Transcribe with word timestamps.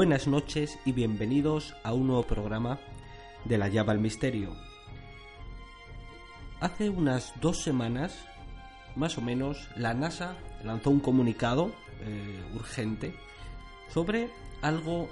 buenas 0.00 0.26
noches 0.26 0.78
y 0.86 0.92
bienvenidos 0.92 1.76
a 1.84 1.92
un 1.92 2.06
nuevo 2.06 2.22
programa 2.22 2.80
de 3.44 3.58
la 3.58 3.68
llave 3.68 3.90
al 3.90 3.98
misterio. 3.98 4.56
Hace 6.58 6.88
unas 6.88 7.34
dos 7.42 7.62
semanas, 7.62 8.24
más 8.96 9.18
o 9.18 9.20
menos, 9.20 9.68
la 9.76 9.92
NASA 9.92 10.38
lanzó 10.64 10.88
un 10.88 11.00
comunicado 11.00 11.74
eh, 12.00 12.42
urgente 12.54 13.14
sobre 13.92 14.30
algo 14.62 15.10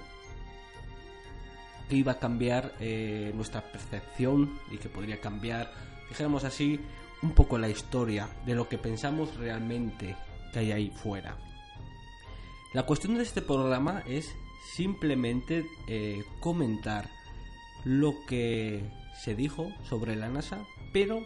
que 1.91 1.97
iba 1.97 2.13
a 2.13 2.19
cambiar 2.19 2.73
eh, 2.81 3.31
nuestra 3.35 3.71
percepción 3.71 4.59
y 4.71 4.79
que 4.79 4.89
podría 4.89 5.21
cambiar, 5.21 5.71
dijéramos 6.09 6.45
así, 6.45 6.81
un 7.21 7.33
poco 7.33 7.59
la 7.59 7.69
historia 7.69 8.27
de 8.47 8.55
lo 8.55 8.71
que 8.71 8.79
pensamos 8.79 9.37
realmente 9.37 10.17
que 10.51 10.61
hay 10.61 10.73
ahí 10.73 10.91
fuera. 10.91 11.37
La 12.73 12.85
cuestión 12.85 13.17
de 13.17 13.23
este 13.23 13.43
programa 13.43 14.03
es 14.07 14.35
simplemente 14.63 15.67
eh, 15.87 16.25
comentar 16.41 17.09
lo 17.85 18.15
que 18.27 18.85
se 19.23 19.35
dijo 19.35 19.73
sobre 19.83 20.17
la 20.17 20.29
NASA, 20.29 20.65
pero 20.93 21.25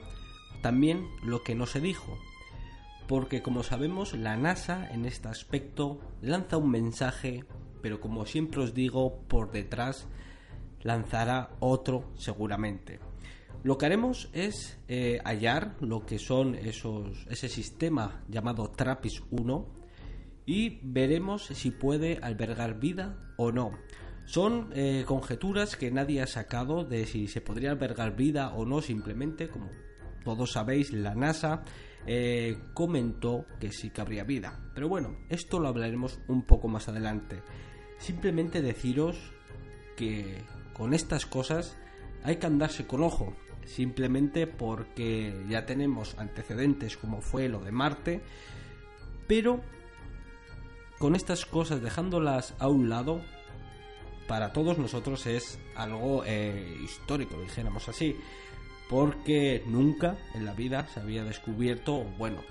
también 0.62 1.06
lo 1.22 1.42
que 1.42 1.54
no 1.54 1.66
se 1.66 1.80
dijo. 1.80 2.18
Porque 3.08 3.42
como 3.42 3.62
sabemos, 3.62 4.14
la 4.14 4.36
NASA 4.36 4.88
en 4.90 5.04
este 5.04 5.28
aspecto 5.28 6.00
lanza 6.22 6.56
un 6.56 6.70
mensaje, 6.70 7.44
pero 7.82 8.00
como 8.00 8.26
siempre 8.26 8.62
os 8.62 8.74
digo, 8.74 9.18
por 9.28 9.50
detrás 9.50 10.06
lanzará 10.82 11.50
otro 11.60 12.12
seguramente. 12.16 13.00
Lo 13.64 13.78
que 13.78 13.86
haremos 13.86 14.28
es 14.32 14.78
eh, 14.88 15.20
hallar 15.24 15.76
lo 15.80 16.04
que 16.04 16.18
son 16.18 16.54
esos, 16.54 17.26
ese 17.28 17.48
sistema 17.48 18.22
llamado 18.28 18.70
TRAPPIST 18.70 19.22
1 19.30 19.81
y 20.46 20.80
veremos 20.82 21.46
si 21.46 21.70
puede 21.70 22.18
albergar 22.22 22.78
vida 22.78 23.16
o 23.36 23.52
no. 23.52 23.72
Son 24.24 24.70
eh, 24.74 25.04
conjeturas 25.06 25.76
que 25.76 25.90
nadie 25.90 26.22
ha 26.22 26.26
sacado 26.26 26.84
de 26.84 27.06
si 27.06 27.28
se 27.28 27.40
podría 27.40 27.70
albergar 27.70 28.16
vida 28.16 28.54
o 28.54 28.64
no, 28.64 28.80
simplemente 28.80 29.48
como 29.48 29.70
todos 30.24 30.52
sabéis, 30.52 30.92
la 30.92 31.14
NASA 31.14 31.64
eh, 32.06 32.58
comentó 32.74 33.46
que 33.60 33.72
sí 33.72 33.90
que 33.90 34.00
habría 34.00 34.24
vida. 34.24 34.58
Pero 34.74 34.88
bueno, 34.88 35.16
esto 35.28 35.58
lo 35.58 35.68
hablaremos 35.68 36.20
un 36.28 36.42
poco 36.42 36.68
más 36.68 36.88
adelante. 36.88 37.42
Simplemente 37.98 38.62
deciros 38.62 39.16
que 39.96 40.42
con 40.72 40.94
estas 40.94 41.26
cosas 41.26 41.76
hay 42.22 42.36
que 42.36 42.46
andarse 42.46 42.86
con 42.86 43.02
ojo, 43.02 43.36
simplemente 43.64 44.46
porque 44.46 45.44
ya 45.48 45.66
tenemos 45.66 46.16
antecedentes 46.18 46.96
como 46.96 47.20
fue 47.20 47.48
lo 47.48 47.60
de 47.60 47.72
Marte, 47.72 48.22
pero 49.26 49.60
con 51.02 51.16
estas 51.16 51.46
cosas 51.46 51.82
dejándolas 51.82 52.54
a 52.60 52.68
un 52.68 52.88
lado, 52.88 53.22
para 54.28 54.52
todos 54.52 54.78
nosotros 54.78 55.26
es 55.26 55.58
algo 55.74 56.22
eh, 56.24 56.78
histórico, 56.80 57.40
dijéramos 57.40 57.88
así, 57.88 58.16
porque 58.88 59.64
nunca 59.66 60.16
en 60.32 60.44
la 60.44 60.52
vida 60.52 60.86
se 60.94 61.00
había 61.00 61.24
descubierto, 61.24 62.04
bueno, 62.18 62.42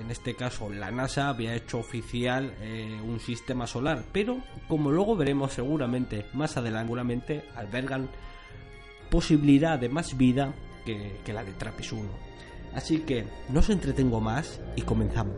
en 0.00 0.10
este 0.10 0.34
caso 0.34 0.68
la 0.68 0.90
NASA 0.90 1.28
había 1.28 1.54
hecho 1.54 1.78
oficial 1.78 2.52
eh, 2.60 3.00
un 3.04 3.20
sistema 3.20 3.68
solar, 3.68 4.02
pero 4.10 4.42
como 4.66 4.90
luego 4.90 5.14
veremos 5.14 5.52
seguramente 5.52 6.26
más 6.32 6.56
adelante, 6.56 7.44
albergan 7.54 8.10
posibilidad 9.12 9.78
de 9.78 9.90
más 9.90 10.16
vida 10.16 10.52
que, 10.84 11.32
la 11.32 11.44
de 11.44 11.52
Trappist 11.52 11.92
1. 11.92 12.02
Así 12.74 13.02
que 13.02 13.26
no 13.48 13.60
os 13.60 13.70
entretengo 13.70 14.20
más 14.20 14.60
y 14.74 14.82
comenzamos. 14.82 15.36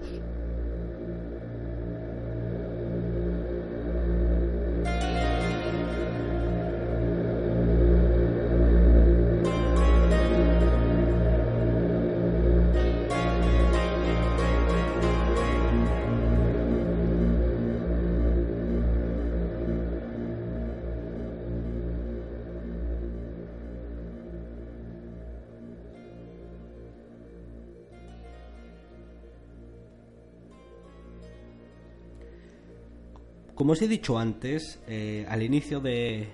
Como 33.54 33.72
os 33.72 33.82
he 33.82 33.88
dicho 33.88 34.18
antes, 34.18 34.82
eh, 34.88 35.24
al 35.28 35.42
inicio 35.42 35.78
del 35.78 36.26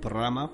programa, 0.00 0.50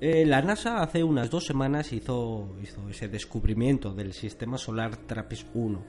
eh, 0.00 0.24
la 0.24 0.40
NASA 0.40 0.82
hace 0.82 1.04
unas 1.04 1.28
dos 1.28 1.44
semanas 1.44 1.92
hizo, 1.92 2.56
ese 2.88 3.08
descubrimiento 3.08 3.92
del 3.92 4.14
sistema 4.14 4.56
solar 4.56 4.96
TRAPPIST 4.96 5.48
1. 5.52 5.84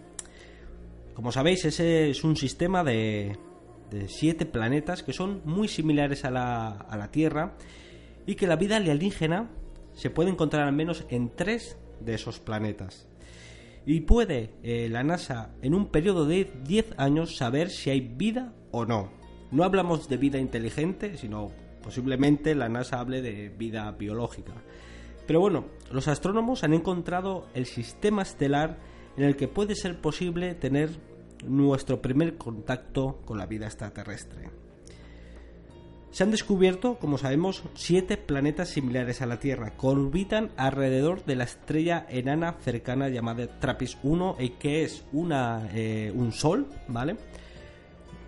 Como 1.14 1.32
sabéis, 1.32 1.64
ese 1.64 2.10
es 2.10 2.26
un 2.26 2.36
sistema 2.36 2.84
de, 2.84 3.38
de 3.90 4.10
siete 4.10 4.46
planetas 4.46 5.04
que 5.04 5.14
son 5.14 5.42
muy 5.46 5.70
similares 5.70 6.26
a 6.26 6.32
la, 6.32 6.68
a 6.68 6.98
la 6.98 7.10
Tierra 7.10 7.56
y 8.26 8.36
que 8.36 8.48
la 8.48 8.58
vida 8.58 8.76
alienígena 8.76 9.50
se 9.94 10.10
puede 10.10 10.32
encontrar 10.32 10.68
al 10.68 10.76
menos 10.76 11.06
en 11.10 11.30
tres 11.34 11.78
de 12.02 12.16
esos 12.16 12.42
planetas. 12.42 13.08
Y 13.86 14.02
puede 14.02 14.52
eh, 14.64 14.90
la 14.90 15.04
NASA 15.04 15.56
en 15.62 15.74
un 15.74 15.88
periodo 15.88 16.26
de 16.26 16.52
10 16.66 16.96
años 16.98 17.38
saber 17.38 17.70
si 17.70 17.90
hay 17.90 18.02
vida 18.02 18.54
o 18.74 18.86
no. 18.86 19.10
No 19.52 19.64
hablamos 19.64 20.10
de 20.10 20.18
vida 20.18 20.40
inteligente, 20.40 21.16
sino 21.16 21.52
posiblemente 21.82 22.56
la 22.56 22.68
NASA 22.68 23.00
hable 23.00 23.22
de 23.22 23.50
vida 23.50 23.90
biológica. 23.92 24.54
Pero 25.26 25.40
bueno, 25.40 25.66
los 25.92 26.10
astrónomos 26.10 26.64
han 26.64 26.74
encontrado 26.74 27.48
el 27.54 27.66
sistema 27.66 28.24
estelar 28.24 28.78
en 29.16 29.24
el 29.24 29.36
que 29.38 29.48
puede 29.48 29.76
ser 29.76 30.02
posible 30.02 30.56
tener 30.56 30.90
nuestro 31.46 32.02
primer 32.02 32.38
contacto 32.38 33.22
con 33.26 33.38
la 33.38 33.46
vida 33.46 33.68
extraterrestre. 33.68 34.50
Se 36.12 36.24
han 36.24 36.32
descubierto, 36.32 37.00
como 37.00 37.18
sabemos, 37.18 37.64
siete 37.74 38.18
planetas 38.18 38.70
similares 38.70 39.22
a 39.22 39.26
la 39.26 39.40
Tierra 39.40 39.72
que 39.72 39.88
orbitan 39.88 40.52
alrededor 40.58 41.26
de 41.26 41.36
la 41.36 41.44
estrella 41.44 42.06
enana 42.08 42.54
cercana 42.62 43.10
llamada 43.10 43.60
TRAPPIST 43.60 43.98
1 44.04 44.36
y 44.40 44.50
que 44.50 44.84
es 44.84 45.06
una, 45.12 45.70
eh, 45.74 46.12
un 46.14 46.32
sol, 46.32 46.68
¿vale? 46.88 47.18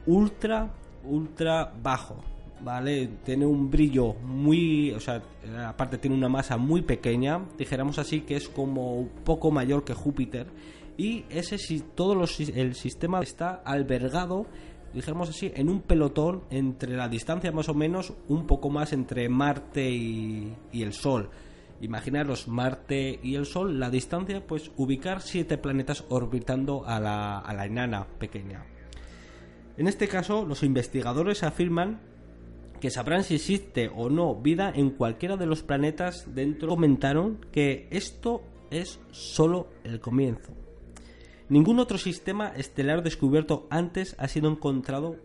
Ultra, 0.08 0.72
ultra 1.04 1.74
bajo, 1.82 2.18
¿vale? 2.62 3.10
Tiene 3.24 3.46
un 3.46 3.70
brillo 3.70 4.14
muy, 4.14 4.92
o 4.92 5.00
sea, 5.00 5.22
aparte 5.68 5.98
tiene 5.98 6.16
una 6.16 6.30
masa 6.30 6.58
muy 6.58 6.82
pequeña, 6.82 7.42
dijéramos 7.58 8.00
así 8.00 8.22
que 8.22 8.36
es 8.36 8.48
como 8.48 8.96
un 8.96 9.10
poco 9.24 9.52
mayor 9.52 9.84
que 9.84 9.94
Júpiter 9.94 10.48
y 10.98 11.26
ese 11.30 11.58
si 11.58 11.82
todo 11.82 12.16
los, 12.16 12.40
el 12.40 12.76
sistema 12.76 13.20
está 13.22 13.62
albergado 13.66 14.46
dijéramos 14.96 15.30
así, 15.30 15.52
en 15.54 15.70
un 15.70 15.82
pelotón 15.82 16.44
entre 16.50 16.96
la 16.96 17.10
distancia 17.10 17.52
más 17.52 17.68
o 17.68 17.74
menos 17.74 18.14
un 18.30 18.48
poco 18.48 18.70
más 18.70 18.94
entre 18.94 19.28
Marte 19.28 19.90
y, 19.92 20.56
el 20.72 20.94
Sol. 20.94 21.30
Imaginaros 21.82 22.48
Marte 22.48 23.20
y 23.22 23.36
el 23.36 23.46
Sol, 23.46 23.78
la 23.78 23.90
distancia, 23.90 24.48
pues 24.48 24.72
ubicar 24.78 25.22
siete 25.22 25.58
planetas 25.58 26.06
orbitando 26.10 26.86
a 26.88 27.00
la, 27.02 27.40
a 27.40 27.54
la 27.54 27.66
enana 27.66 28.08
pequeña. 28.18 28.64
En 29.78 29.88
este 29.88 30.08
caso, 30.08 30.46
los 30.46 30.64
investigadores 30.64 31.44
afirman 31.44 32.00
que 32.80 32.90
sabrán 32.90 33.24
si 33.24 33.36
existe 33.36 33.90
o 33.94 34.10
no 34.10 34.36
vida 34.36 34.72
en 34.74 34.92
cualquiera 34.92 35.38
de 35.38 35.46
los 35.46 35.64
planetas 35.64 36.34
dentro. 36.34 36.70
Comentaron 36.70 37.40
que 37.52 37.88
esto 37.92 38.44
es 38.72 39.00
solo 39.12 39.70
el 39.84 40.00
comienzo. 40.00 40.54
Ningún 41.50 41.80
otro 41.80 41.98
sistema 41.98 42.50
estelar 42.56 43.04
descubierto 43.04 43.68
antes 43.70 44.16
ha 44.18 44.28
sido 44.28 44.50
encontrado 44.50 45.18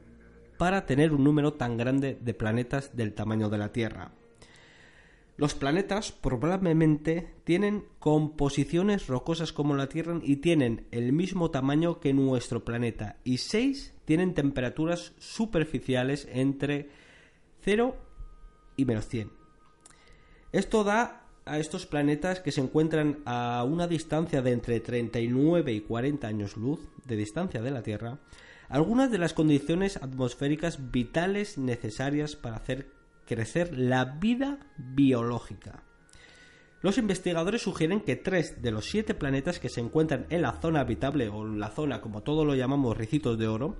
para 0.59 0.85
tener 0.85 1.13
un 1.13 1.25
número 1.25 1.55
tan 1.55 1.77
grande 1.77 2.19
de 2.21 2.35
planetas 2.35 2.95
del 2.95 3.15
tamaño 3.15 3.49
de 3.49 3.59
la 3.59 3.73
Tierra. 3.73 4.13
Los 5.41 5.55
planetas 5.55 6.13
probablemente 6.13 7.33
tienen 7.45 7.87
composiciones 7.99 9.07
rocosas 9.07 9.55
como 9.55 9.75
la 9.75 9.89
Tierra 9.89 10.21
y 10.23 10.37
tienen 10.37 10.87
el 10.91 11.15
mismo 11.15 11.51
tamaño 11.51 11.99
que 11.99 12.13
nuestro 12.13 12.63
planeta 12.63 13.17
y 13.25 13.39
seis 13.39 13.95
tienen 14.05 14.35
temperaturas 14.35 15.15
superficiales 15.19 16.29
entre 16.31 16.91
0 17.63 17.97
y 18.77 18.85
menos 18.85 19.09
100. 19.09 19.31
Esto 20.53 20.85
da 20.85 21.23
a 21.47 21.59
estos 21.59 21.87
planetas 21.87 22.41
que 22.41 22.53
se 22.53 22.61
encuentran 22.61 23.21
a 23.25 23.65
una 23.67 23.87
distancia 23.87 24.43
de 24.43 24.53
entre 24.53 24.79
39 24.81 25.73
y 25.73 25.81
40 25.81 26.29
años 26.29 26.59
luz 26.59 26.81
de 27.07 27.17
distancia 27.17 27.63
de 27.63 27.71
la 27.71 27.83
Tierra, 27.83 28.19
algunas 28.69 29.11
de 29.11 29.17
las 29.17 29.33
condiciones 29.33 29.97
atmosféricas 29.97 30.91
vitales 30.91 31.57
necesarias 31.57 32.37
para 32.37 32.57
hacer 32.57 33.00
crecer 33.31 33.79
la 33.79 34.05
vida 34.05 34.59
biológica. 34.77 35.85
Los 36.83 36.99
investigadores 36.99 37.63
sugieren 37.63 38.01
que 38.01 38.17
tres 38.17 38.61
de 38.61 38.73
los 38.73 38.87
siete 38.87 39.15
planetas 39.15 39.61
que 39.61 39.69
se 39.69 39.81
encuentran 39.81 40.27
en 40.31 40.43
la 40.43 40.61
zona 40.61 40.81
habitable 40.81 41.29
o 41.29 41.45
la 41.45 41.71
zona 41.71 42.01
como 42.01 42.25
todo 42.25 42.45
lo 42.45 42.57
llamamos 42.57 42.97
ricitos 42.97 43.39
de 43.39 43.47
oro, 43.47 43.77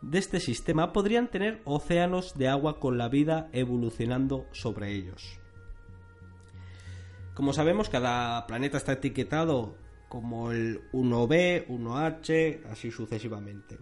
de 0.00 0.18
este 0.18 0.40
sistema 0.40 0.94
podrían 0.94 1.28
tener 1.28 1.60
océanos 1.66 2.38
de 2.38 2.48
agua 2.48 2.80
con 2.80 2.96
la 2.96 3.10
vida 3.10 3.50
evolucionando 3.52 4.46
sobre 4.52 4.94
ellos. 4.94 5.38
Como 7.34 7.52
sabemos, 7.52 7.90
cada 7.90 8.46
planeta 8.46 8.78
está 8.78 8.92
etiquetado 8.92 9.76
como 10.08 10.50
el 10.50 10.80
1B, 10.92 11.66
1H, 11.66 12.64
así 12.70 12.90
sucesivamente. 12.90 13.76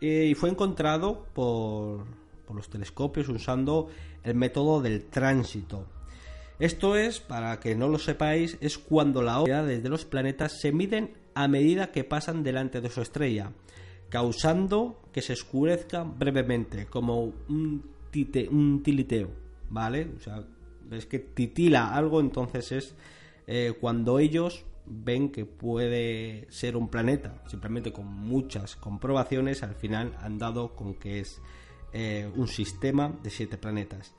Y 0.00 0.34
fue 0.34 0.50
encontrado 0.50 1.28
por, 1.32 2.06
por 2.48 2.56
los 2.56 2.70
telescopios 2.70 3.28
usando 3.28 3.88
el 4.24 4.34
método 4.34 4.80
del 4.80 5.04
tránsito. 5.04 5.84
Esto 6.58 6.96
es, 6.96 7.20
para 7.20 7.60
que 7.60 7.76
no 7.76 7.88
lo 7.88 7.98
sepáis, 7.98 8.56
es 8.62 8.78
cuando 8.78 9.20
las 9.20 9.36
órbita 9.36 9.64
de 9.64 9.88
los 9.88 10.06
planetas 10.06 10.58
se 10.58 10.72
miden 10.72 11.12
a 11.34 11.46
medida 11.46 11.92
que 11.92 12.04
pasan 12.04 12.42
delante 12.42 12.80
de 12.80 12.88
su 12.88 13.02
estrella, 13.02 13.52
causando 14.08 15.02
que 15.12 15.20
se 15.20 15.34
oscurezca 15.34 16.02
brevemente, 16.02 16.86
como 16.86 17.34
un, 17.48 17.84
un 18.50 18.82
tiliteo, 18.82 19.30
¿vale? 19.68 20.10
O 20.16 20.20
sea, 20.20 20.42
es 20.90 21.04
que 21.04 21.18
titila 21.18 21.94
algo, 21.94 22.18
entonces 22.18 22.72
es 22.72 22.94
eh, 23.46 23.74
cuando 23.78 24.18
ellos 24.18 24.64
ven 24.86 25.30
que 25.30 25.44
puede 25.44 26.46
ser 26.50 26.76
un 26.76 26.88
planeta, 26.88 27.42
simplemente 27.46 27.92
con 27.92 28.06
muchas 28.06 28.74
comprobaciones, 28.74 29.62
al 29.62 29.74
final 29.74 30.16
han 30.20 30.38
dado 30.38 30.74
con 30.74 30.94
que 30.94 31.20
es 31.20 31.40
eh, 31.92 32.30
un 32.36 32.48
sistema 32.48 33.12
de 33.22 33.30
siete 33.30 33.58
planetas. 33.58 34.14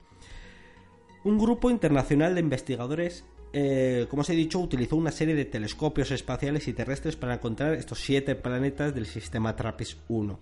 Un 1.23 1.37
grupo 1.37 1.69
internacional 1.69 2.33
de 2.33 2.41
investigadores, 2.41 3.25
eh, 3.51 4.07
como 4.09 4.21
os 4.21 4.29
he 4.29 4.35
dicho, 4.35 4.59
utilizó 4.59 4.95
una 4.95 5.11
serie 5.11 5.35
de 5.35 5.45
telescopios 5.45 6.11
espaciales 6.11 6.67
y 6.67 6.73
terrestres 6.73 7.15
para 7.15 7.35
encontrar 7.35 7.73
estos 7.73 7.99
siete 7.99 8.35
planetas 8.35 8.95
del 8.95 9.05
sistema 9.05 9.55
TRAPPIST-1. 9.55 10.37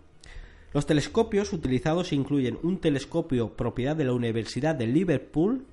Los 0.74 0.86
telescopios 0.86 1.54
utilizados 1.54 2.14
incluyen 2.14 2.60
un 2.62 2.80
telescopio 2.80 3.56
propiedad 3.56 3.96
de 3.96 4.04
la 4.04 4.14
Universidad 4.14 4.76
de 4.76 4.88
Liverpool, 4.88 5.66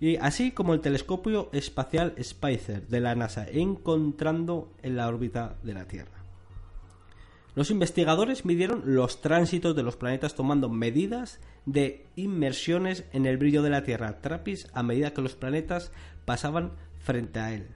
y 0.00 0.16
así 0.16 0.50
como 0.50 0.74
el 0.74 0.80
telescopio 0.80 1.48
espacial 1.52 2.14
Spicer 2.20 2.88
de 2.88 3.00
la 3.00 3.14
NASA, 3.14 3.46
encontrando 3.48 4.72
en 4.82 4.96
la 4.96 5.06
órbita 5.06 5.56
de 5.62 5.74
la 5.74 5.86
Tierra. 5.86 6.21
Los 7.54 7.70
investigadores 7.70 8.46
midieron 8.46 8.82
los 8.86 9.20
tránsitos 9.20 9.76
de 9.76 9.82
los 9.82 9.96
planetas 9.96 10.34
tomando 10.34 10.70
medidas 10.70 11.38
de 11.66 12.06
inmersiones 12.16 13.04
en 13.12 13.26
el 13.26 13.36
brillo 13.36 13.62
de 13.62 13.70
la 13.70 13.84
Tierra, 13.84 14.20
TRAPPIST, 14.22 14.68
a 14.72 14.82
medida 14.82 15.12
que 15.12 15.20
los 15.20 15.34
planetas 15.34 15.92
pasaban 16.24 16.72
frente 16.98 17.40
a 17.40 17.52
él. 17.52 17.66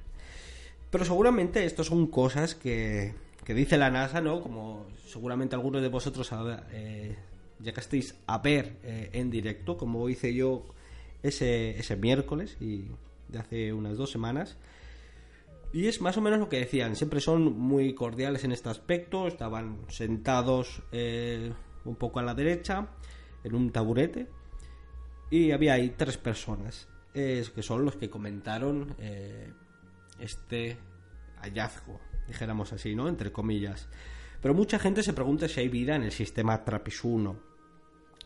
Pero 0.91 1.05
seguramente 1.05 1.67
esto 1.67 1.85
son 1.85 2.07
cosas 2.07 2.55
que, 2.55 3.15
dice 3.47 3.77
la 3.77 3.91
NASA, 3.91 4.23
¿no? 4.23 4.41
Como 4.41 4.87
seguramente 5.07 5.55
algunos 5.55 5.83
de 5.83 5.89
vosotros 5.89 6.31
eh, 6.73 7.17
ya 7.59 7.73
que 7.73 7.81
estéis 7.81 8.15
a 8.27 8.39
ver 8.39 8.77
eh, 8.83 9.11
en 9.13 9.31
directo, 9.31 9.77
como 9.77 10.09
hice 10.09 10.33
yo 10.33 10.65
ese, 11.23 11.79
ese 11.79 11.97
miércoles 11.97 12.57
y 12.61 12.87
de 13.29 13.39
hace 13.39 13.73
unas 13.75 13.99
dos 13.99 14.11
semanas. 14.11 14.57
Y 15.73 15.87
es 15.89 16.01
más 16.01 16.17
o 16.17 16.21
menos 16.21 16.39
lo 16.39 16.49
que 16.49 16.59
decían, 16.59 16.97
siempre 16.97 17.21
son 17.21 17.59
muy 17.59 17.95
cordiales 17.95 18.45
en 18.45 18.53
este 18.53 18.69
aspecto, 18.69 19.27
estaban 19.27 19.79
sentados 19.89 20.83
eh, 20.93 21.53
un 21.85 21.97
poco 21.97 22.21
a 22.21 22.23
la 22.23 22.35
derecha, 22.35 22.89
en 23.45 23.55
un 23.55 23.71
taburete, 23.71 24.29
y 25.31 25.51
había 25.51 25.75
ahí 25.75 25.95
tres 25.97 26.17
personas, 26.17 26.89
que 27.13 27.63
son 27.63 27.85
los 27.85 27.97
que 27.97 28.11
comentaron 28.11 28.95
eh, 28.99 29.53
este 30.21 30.79
hallazgo, 31.41 32.01
dijéramos 32.27 32.73
así, 32.73 32.95
¿no? 32.95 33.09
Entre 33.09 33.33
comillas. 33.33 33.89
Pero 34.41 34.55
mucha 34.55 34.79
gente 34.79 35.03
se 35.03 35.13
pregunta 35.13 35.49
si 35.49 35.61
hay 35.61 35.69
vida 35.69 35.97
en 35.97 36.03
el 36.03 36.13
sistema 36.13 36.65
TRAPPIST 36.65 37.05
1. 37.05 37.37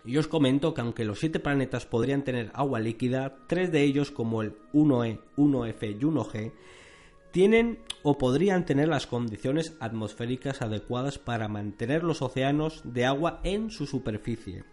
Y 0.04 0.16
os 0.16 0.28
comento 0.28 0.72
que 0.72 0.80
aunque 0.80 1.04
los 1.04 1.20
siete 1.20 1.40
planetas 1.40 1.86
podrían 1.86 2.24
tener 2.24 2.50
agua 2.54 2.80
líquida, 2.80 3.36
tres 3.46 3.70
de 3.70 3.82
ellos, 3.82 4.10
como 4.10 4.42
el 4.42 4.54
1E, 4.72 5.20
1F 5.36 5.90
y 5.90 6.00
1G, 6.00 6.52
tienen 7.30 7.78
o 8.02 8.18
podrían 8.18 8.64
tener 8.64 8.88
las 8.88 9.06
condiciones 9.06 9.76
atmosféricas 9.80 10.62
adecuadas 10.62 11.18
para 11.18 11.48
mantener 11.48 12.02
los 12.02 12.22
océanos 12.22 12.82
de 12.84 13.04
agua 13.04 13.40
en 13.44 13.70
su 13.70 13.86
superficie. 13.86 14.64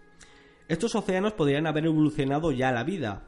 Estos 0.67 0.95
océanos 0.95 1.33
podrían 1.33 1.67
haber 1.67 1.85
evolucionado 1.85 2.51
ya 2.51 2.71
la 2.71 2.83
vida, 2.83 3.27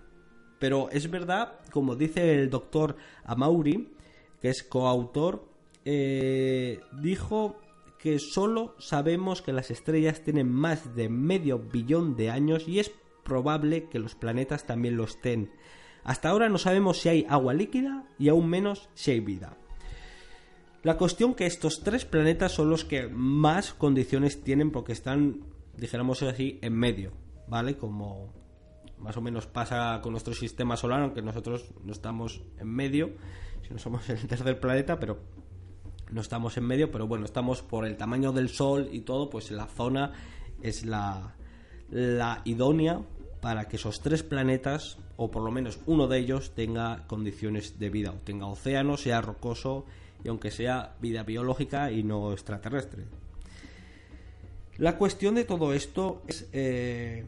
pero 0.59 0.89
es 0.91 1.09
verdad, 1.09 1.59
como 1.71 1.95
dice 1.95 2.33
el 2.33 2.49
doctor 2.49 2.97
Amauri, 3.23 3.93
que 4.41 4.49
es 4.49 4.63
coautor, 4.63 5.45
eh, 5.85 6.81
dijo 7.01 7.59
que 7.97 8.19
solo 8.19 8.75
sabemos 8.79 9.41
que 9.41 9.53
las 9.53 9.71
estrellas 9.71 10.21
tienen 10.21 10.51
más 10.51 10.95
de 10.95 11.09
medio 11.09 11.59
billón 11.59 12.15
de 12.15 12.29
años 12.29 12.67
y 12.67 12.79
es 12.79 12.91
probable 13.23 13.89
que 13.89 13.99
los 13.99 14.15
planetas 14.15 14.65
también 14.65 14.97
lo 14.97 15.03
estén. 15.03 15.51
Hasta 16.03 16.29
ahora 16.29 16.49
no 16.49 16.57
sabemos 16.57 16.99
si 16.99 17.09
hay 17.09 17.25
agua 17.29 17.53
líquida 17.53 18.05
y 18.17 18.29
aún 18.29 18.49
menos 18.49 18.89
si 18.93 19.11
hay 19.11 19.19
vida. 19.19 19.57
La 20.81 20.97
cuestión 20.97 21.35
que 21.35 21.45
estos 21.45 21.83
tres 21.83 22.05
planetas 22.05 22.53
son 22.53 22.69
los 22.69 22.85
que 22.85 23.07
más 23.07 23.73
condiciones 23.73 24.43
tienen 24.43 24.71
porque 24.71 24.93
están, 24.93 25.41
dijéramos 25.75 26.23
así, 26.23 26.57
en 26.61 26.73
medio, 26.73 27.11
¿vale? 27.47 27.75
Como 27.75 28.33
más 28.97 29.17
o 29.17 29.21
menos 29.21 29.45
pasa 29.45 29.99
con 30.01 30.11
nuestro 30.13 30.33
sistema 30.33 30.77
solar, 30.77 31.01
aunque 31.01 31.21
nosotros 31.21 31.65
no 31.83 31.91
estamos 31.91 32.41
en 32.57 32.67
medio, 32.67 33.11
si 33.67 33.73
no 33.73 33.79
somos 33.79 34.09
el 34.09 34.25
tercer 34.25 34.59
planeta, 34.59 34.99
pero 34.99 35.19
no 36.11 36.21
estamos 36.21 36.57
en 36.57 36.65
medio, 36.65 36.91
pero 36.91 37.07
bueno, 37.07 37.25
estamos 37.25 37.61
por 37.61 37.85
el 37.85 37.97
tamaño 37.97 38.31
del 38.31 38.49
Sol 38.49 38.89
y 38.91 39.01
todo, 39.01 39.29
pues 39.29 39.51
la 39.51 39.67
zona 39.67 40.13
es 40.61 40.85
la, 40.85 41.35
la 41.89 42.41
idónea 42.45 43.01
para 43.41 43.67
que 43.67 43.77
esos 43.77 44.01
tres 44.01 44.23
planetas, 44.23 44.97
o 45.17 45.31
por 45.31 45.43
lo 45.43 45.51
menos 45.51 45.79
uno 45.85 46.07
de 46.07 46.19
ellos, 46.19 46.51
tenga 46.51 47.05
condiciones 47.07 47.79
de 47.79 47.89
vida, 47.89 48.11
o 48.11 48.15
tenga 48.23 48.47
océano, 48.47 48.97
sea 48.97 49.21
rocoso, 49.21 49.85
y 50.23 50.27
aunque 50.27 50.51
sea 50.51 50.95
vida 51.01 51.23
biológica 51.23 51.91
y 51.91 52.03
no 52.03 52.33
extraterrestre. 52.33 53.05
La 54.77 54.97
cuestión 54.97 55.35
de 55.35 55.43
todo 55.43 55.73
esto 55.73 56.21
es 56.27 56.47
eh, 56.53 57.25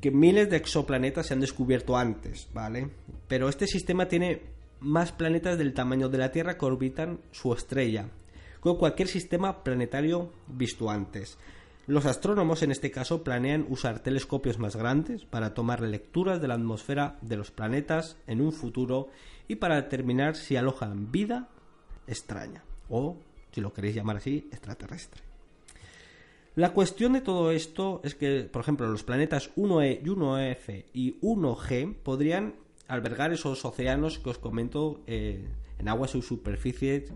que 0.00 0.10
miles 0.10 0.50
de 0.50 0.56
exoplanetas 0.56 1.26
se 1.26 1.34
han 1.34 1.40
descubierto 1.40 1.96
antes, 1.96 2.48
¿vale? 2.52 2.90
Pero 3.28 3.48
este 3.48 3.66
sistema 3.66 4.08
tiene 4.08 4.42
más 4.80 5.12
planetas 5.12 5.58
del 5.58 5.74
tamaño 5.74 6.08
de 6.08 6.18
la 6.18 6.32
Tierra 6.32 6.56
que 6.56 6.64
orbitan 6.64 7.20
su 7.30 7.52
estrella, 7.52 8.08
con 8.60 8.76
cualquier 8.76 9.08
sistema 9.08 9.62
planetario 9.62 10.32
visto 10.48 10.90
antes. 10.90 11.38
Los 11.88 12.04
astrónomos 12.04 12.62
en 12.62 12.70
este 12.70 12.90
caso 12.90 13.24
planean 13.24 13.64
usar 13.70 14.00
telescopios 14.00 14.58
más 14.58 14.76
grandes 14.76 15.24
para 15.24 15.54
tomar 15.54 15.80
lecturas 15.80 16.38
de 16.38 16.46
la 16.46 16.52
atmósfera 16.52 17.16
de 17.22 17.38
los 17.38 17.50
planetas 17.50 18.18
en 18.26 18.42
un 18.42 18.52
futuro 18.52 19.08
y 19.48 19.54
para 19.54 19.76
determinar 19.76 20.36
si 20.36 20.56
alojan 20.56 21.10
vida 21.10 21.48
extraña 22.06 22.62
o, 22.90 23.16
si 23.52 23.62
lo 23.62 23.72
queréis 23.72 23.94
llamar 23.94 24.18
así, 24.18 24.50
extraterrestre. 24.52 25.22
La 26.56 26.74
cuestión 26.74 27.14
de 27.14 27.22
todo 27.22 27.52
esto 27.52 28.02
es 28.04 28.14
que, 28.14 28.42
por 28.42 28.60
ejemplo, 28.60 28.86
los 28.86 29.02
planetas 29.02 29.50
1E 29.56 30.00
y 30.02 30.08
1F 30.08 30.84
y 30.92 31.18
1G 31.20 31.94
podrían 32.02 32.56
albergar 32.86 33.32
esos 33.32 33.64
océanos 33.64 34.18
que 34.18 34.28
os 34.28 34.38
comento 34.38 35.00
eh, 35.06 35.42
en 35.78 35.88
aguas 35.88 36.14
y 36.14 36.20
superficies, 36.20 37.14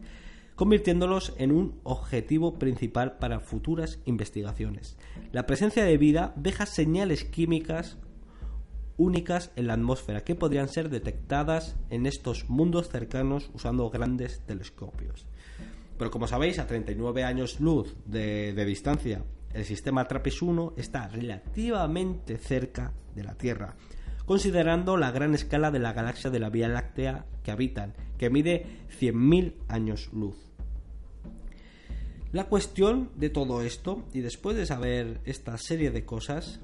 convirtiéndolos 0.55 1.35
en 1.39 1.53
un 1.53 1.81
objetivo 1.83 2.59
principal 2.59 3.19
para 3.19 3.41
futuras 3.41 4.01
investigaciones. 4.05 4.97
La 5.33 5.47
presencia 5.47 5.85
de 5.85 5.97
vida 5.97 6.33
deja 6.37 6.67
señales 6.67 7.25
químicas 7.25 7.99
únicas 8.97 9.51
en 9.57 9.67
la 9.67 9.75
atmósfera 9.75 10.25
que 10.25 10.35
podrían 10.35 10.69
ser 10.69 10.89
detectadas 10.89 11.77
en 11.91 12.07
estos 12.07 12.49
mundos 12.49 12.89
cercanos 12.89 13.51
usando 13.55 13.89
grandes 13.91 14.41
telescopios. 14.47 15.27
Pero 15.99 16.11
como 16.11 16.27
sabéis, 16.27 16.59
a 16.59 16.67
39 16.67 17.25
años 17.25 17.61
luz 17.61 17.97
de, 18.07 18.53
de 18.53 18.65
distancia, 18.65 19.25
el 19.53 19.65
sistema 19.65 20.09
TRAPPIST-1 20.09 20.75
está 20.77 21.09
relativamente 21.09 22.39
cerca 22.39 22.93
de 23.15 23.25
la 23.25 23.35
Tierra, 23.35 23.77
considerando 24.25 24.97
la 24.97 25.11
gran 25.11 25.35
escala 25.35 25.71
de 25.71 25.79
la 25.79 25.93
galaxia 25.93 26.31
de 26.31 26.41
la 26.41 26.51
Vía 26.51 26.69
Láctea 26.69 27.27
que 27.43 27.51
habitan, 27.51 27.95
que 28.19 28.31
mide 28.31 28.67
100.000 29.01 29.55
años 29.69 30.11
luz. 30.13 30.37
La 32.33 32.45
cuestión 32.45 33.11
de 33.17 33.29
todo 33.29 33.61
esto, 33.61 34.05
y 34.15 34.21
después 34.21 34.57
de 34.57 34.65
saber 34.65 35.21
esta 35.27 35.59
serie 35.59 35.91
de 35.91 36.07
cosas, 36.07 36.61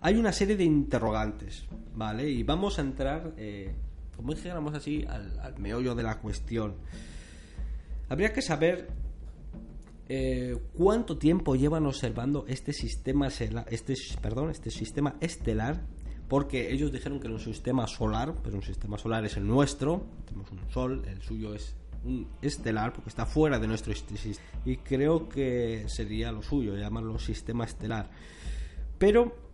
hay 0.00 0.16
una 0.16 0.32
serie 0.32 0.56
de 0.56 0.64
interrogantes, 0.64 1.66
¿vale? 1.94 2.30
Y 2.30 2.42
vamos 2.44 2.78
a 2.78 2.82
entrar, 2.82 3.34
eh, 3.36 3.74
como 4.16 4.32
dijéramos 4.32 4.74
así, 4.74 5.04
al, 5.06 5.58
meollo 5.58 5.94
de 5.94 6.02
la 6.02 6.18
cuestión. 6.20 6.76
Habría 8.08 8.32
que 8.32 8.40
saber 8.40 8.88
eh, 10.08 10.56
cuánto 10.74 11.18
tiempo 11.18 11.56
llevan 11.56 11.84
observando 11.84 12.46
este 12.48 12.72
sistema, 12.72 13.26
este, 13.26 13.94
perdón, 14.22 14.50
este 14.50 14.70
sistema 14.70 15.16
estelar 15.20 15.82
porque 16.28 16.72
ellos 16.72 16.92
dijeron 16.92 17.20
que 17.20 17.26
era 17.26 17.34
un 17.34 17.40
sistema 17.40 17.86
solar, 17.86 18.34
pero 18.42 18.56
un 18.56 18.62
sistema 18.62 18.98
solar 18.98 19.24
es 19.24 19.36
el 19.36 19.46
nuestro, 19.46 20.06
tenemos 20.24 20.50
un 20.50 20.70
sol, 20.70 21.02
el 21.06 21.22
suyo 21.22 21.54
es 21.54 21.74
un 22.04 22.28
estelar, 22.42 22.92
porque 22.92 23.10
está 23.10 23.26
fuera 23.26 23.58
de 23.58 23.66
nuestro 23.66 23.92
sistema. 23.92 24.44
Y 24.64 24.78
creo 24.78 25.28
que 25.28 25.84
sería 25.88 26.32
lo 26.32 26.42
suyo, 26.42 26.76
llamarlo 26.76 27.18
sistema 27.18 27.64
estelar. 27.64 28.10
Pero 28.98 29.46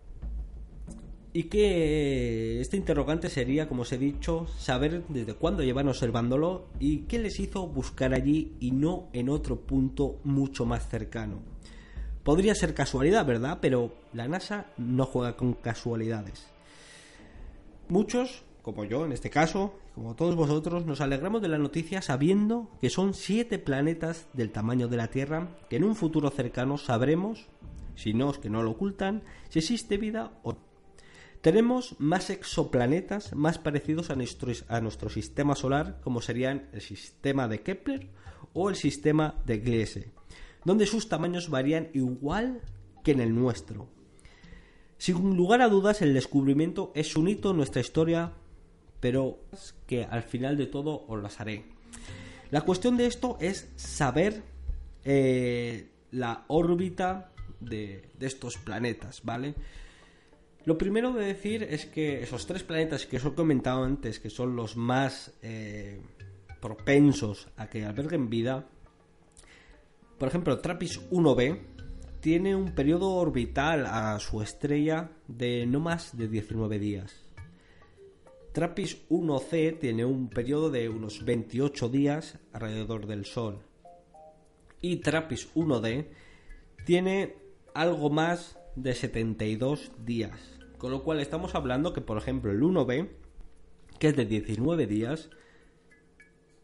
y 1.35 1.43
que 1.45 2.61
este 2.61 2.77
interrogante 2.77 3.27
sería, 3.27 3.67
como 3.67 3.81
os 3.81 3.91
he 3.91 3.97
dicho, 3.97 4.45
saber 4.57 5.03
desde 5.09 5.33
cuándo 5.33 5.63
llevan 5.63 5.87
observándolo 5.87 6.67
y 6.79 6.99
qué 6.99 7.17
les 7.17 7.39
hizo 7.39 7.67
buscar 7.67 8.13
allí 8.13 8.55
y 8.59 8.71
no 8.71 9.09
en 9.13 9.29
otro 9.29 9.59
punto 9.61 10.19
mucho 10.23 10.65
más 10.65 10.87
cercano. 10.87 11.41
Podría 12.23 12.53
ser 12.53 12.75
casualidad, 12.75 13.25
¿verdad? 13.25 13.57
Pero 13.61 13.95
la 14.13 14.27
NASA 14.27 14.67
no 14.77 15.05
juega 15.05 15.35
con 15.35 15.53
casualidades. 15.53 16.52
Muchos, 17.93 18.41
como 18.63 18.85
yo 18.85 19.05
en 19.05 19.11
este 19.11 19.29
caso, 19.29 19.75
como 19.93 20.15
todos 20.15 20.35
vosotros, 20.35 20.83
nos 20.87 20.99
alegramos 20.99 21.43
de 21.43 21.47
la 21.47 21.59
noticia 21.59 22.01
sabiendo 22.01 22.71
que 22.81 22.89
son 22.89 23.13
siete 23.13 23.59
planetas 23.59 24.25
del 24.33 24.51
tamaño 24.51 24.87
de 24.87 24.97
la 24.97 25.09
Tierra 25.09 25.55
que 25.69 25.75
en 25.75 25.83
un 25.83 25.95
futuro 25.95 26.31
cercano 26.31 26.79
sabremos, 26.79 27.49
si 27.93 28.15
no 28.15 28.31
es 28.31 28.39
que 28.39 28.49
no 28.49 28.63
lo 28.63 28.71
ocultan, 28.71 29.21
si 29.49 29.59
existe 29.59 29.97
vida 29.97 30.31
o 30.41 30.53
no. 30.53 30.59
Tenemos 31.41 31.95
más 31.99 32.31
exoplanetas 32.31 33.35
más 33.35 33.59
parecidos 33.59 34.09
a 34.09 34.15
nuestro, 34.15 34.51
a 34.69 34.81
nuestro, 34.81 35.11
sistema 35.11 35.53
solar, 35.55 35.99
como 36.03 36.19
serían 36.19 36.69
el 36.73 36.81
sistema 36.81 37.47
de 37.47 37.61
Kepler 37.61 38.09
o 38.53 38.71
el 38.71 38.75
sistema 38.75 39.35
de 39.45 39.59
Gliese, 39.59 40.11
donde 40.65 40.87
sus 40.87 41.09
tamaños 41.09 41.51
varían 41.51 41.89
igual 41.93 42.59
que 43.03 43.11
en 43.11 43.19
el 43.19 43.35
nuestro. 43.35 43.87
Sin 45.03 45.35
lugar 45.35 45.61
a 45.61 45.67
dudas, 45.67 46.01
el 46.01 46.13
descubrimiento 46.13 46.93
es 46.95 47.17
un 47.17 47.27
hito 47.27 47.51
en 47.51 47.57
nuestra 47.57 47.81
historia, 47.81 48.31
pero 49.01 49.37
que 49.85 50.05
al 50.05 50.23
final 50.23 50.55
de 50.55 50.65
todo 50.65 51.03
os 51.09 51.21
las 51.21 51.41
haré. 51.41 51.65
La 52.51 52.61
cuestión 52.61 52.95
de 52.95 53.07
esto 53.07 53.37
es 53.41 53.69
saber 53.75 54.43
eh, 55.03 55.89
la 56.11 56.45
órbita 56.47 57.33
de, 57.59 58.11
estos 58.21 58.57
planetas, 58.57 59.21
¿vale? 59.25 59.55
Lo 60.63 60.77
primero 60.77 61.11
de 61.11 61.25
decir 61.25 61.63
es 61.63 61.85
que 61.85 62.23
esos 62.23 62.47
tres 62.47 62.63
planetas 62.63 63.05
que 63.05 63.17
os 63.17 63.25
he 63.25 63.33
comentado 63.33 63.83
antes, 63.83 64.21
que 64.21 64.29
son 64.29 64.55
los 64.55 64.77
más 64.77 65.33
eh, 65.41 65.99
propensos 66.61 67.49
a 67.57 67.67
que 67.67 67.83
alberguen 67.83 68.29
vida, 68.29 68.69
por 70.17 70.29
ejemplo, 70.29 70.57
Trappist 70.59 71.11
1b 71.11 71.72
tiene 72.23 72.55
un 72.55 72.71
periodo 72.73 73.15
orbital 73.15 73.85
a 73.85 74.17
su 74.21 74.41
estrella 74.41 75.11
de 75.27 75.65
no 75.65 75.81
más 75.81 76.15
de 76.15 76.29
19 76.29 76.79
días. 76.79 77.25
Trappist 78.53 79.09
1c 79.09 79.77
tiene 79.77 80.05
un 80.05 80.29
periodo 80.29 80.71
de 80.71 80.87
unos 80.87 81.25
28 81.25 81.89
días 81.89 82.39
alrededor 82.53 83.07
del 83.07 83.25
Sol. 83.25 83.59
Y 84.79 84.97
Trappist 84.97 85.53
1d 85.53 86.07
tiene 86.85 87.35
algo 87.73 88.09
más 88.09 88.57
de 88.77 88.95
72 88.95 89.91
días. 90.05 90.39
Con 90.77 90.91
lo 90.91 91.03
cual 91.03 91.19
estamos 91.19 91.55
hablando 91.55 91.91
que, 91.91 91.99
por 91.99 92.17
ejemplo, 92.17 92.53
el 92.53 92.61
1B, 92.61 93.09
que 93.99 94.07
es 94.07 94.15
de 94.15 94.25
19 94.25 94.87
días, 94.87 95.29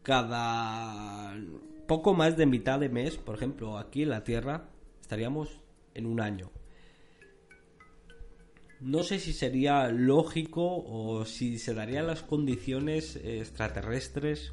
cada 0.04 1.38
poco 1.86 2.14
más 2.14 2.38
de 2.38 2.46
mitad 2.46 2.80
de 2.80 2.88
mes, 2.88 3.18
por 3.18 3.34
ejemplo, 3.34 3.76
aquí 3.76 4.04
en 4.04 4.08
la 4.08 4.24
Tierra, 4.24 4.70
estaríamos 5.10 5.60
en 5.94 6.06
un 6.06 6.20
año. 6.20 6.52
No 8.78 9.02
sé 9.02 9.18
si 9.18 9.32
sería 9.32 9.88
lógico 9.88 10.84
o 10.86 11.24
si 11.24 11.58
se 11.58 11.74
darían 11.74 12.06
las 12.06 12.22
condiciones 12.22 13.16
extraterrestres 13.16 14.52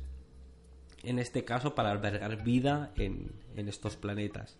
en 1.03 1.19
este 1.19 1.45
caso 1.45 1.75
para 1.75 1.91
albergar 1.91 2.43
vida 2.43 2.91
en, 2.95 3.33
en 3.55 3.69
estos 3.69 3.97
planetas. 3.97 4.57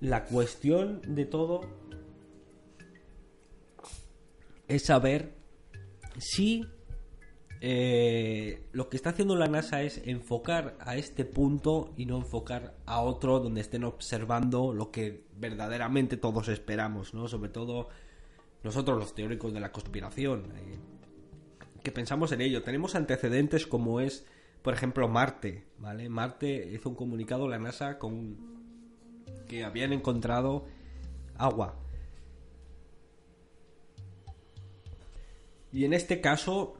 La 0.00 0.24
cuestión 0.24 1.02
de 1.14 1.26
todo 1.26 1.60
es 4.66 4.82
saber 4.82 5.34
si 6.16 6.64
eh, 7.60 8.66
lo 8.72 8.88
que 8.88 8.96
está 8.96 9.10
haciendo 9.10 9.36
la 9.36 9.46
NASA 9.46 9.82
es 9.82 10.00
enfocar 10.06 10.76
a 10.80 10.96
este 10.96 11.24
punto 11.24 11.92
y 11.96 12.06
no 12.06 12.16
enfocar 12.16 12.74
a 12.86 13.00
otro 13.00 13.38
donde 13.40 13.60
estén 13.60 13.84
observando 13.84 14.72
lo 14.72 14.90
que 14.90 15.24
verdaderamente 15.36 16.16
todos 16.16 16.48
esperamos, 16.48 17.12
¿no? 17.12 17.28
Sobre 17.28 17.50
todo 17.50 17.88
nosotros 18.62 18.98
los 18.98 19.14
teóricos 19.14 19.52
de 19.52 19.60
la 19.60 19.72
conspiración, 19.72 20.52
eh, 20.56 20.78
que 21.82 21.92
pensamos 21.92 22.32
en 22.32 22.40
ello. 22.40 22.62
Tenemos 22.62 22.94
antecedentes 22.94 23.66
como 23.66 24.00
es, 24.00 24.26
por 24.62 24.72
ejemplo, 24.72 25.08
Marte, 25.08 25.66
¿vale? 25.78 26.08
Marte 26.08 26.70
hizo 26.72 26.88
un 26.88 26.94
comunicado 26.94 27.48
la 27.48 27.58
NASA 27.58 27.98
con 27.98 28.38
que 29.48 29.64
habían 29.64 29.92
encontrado 29.92 30.64
agua 31.36 31.76
Y 35.72 35.84
en 35.84 35.92
este 35.92 36.20
caso, 36.20 36.79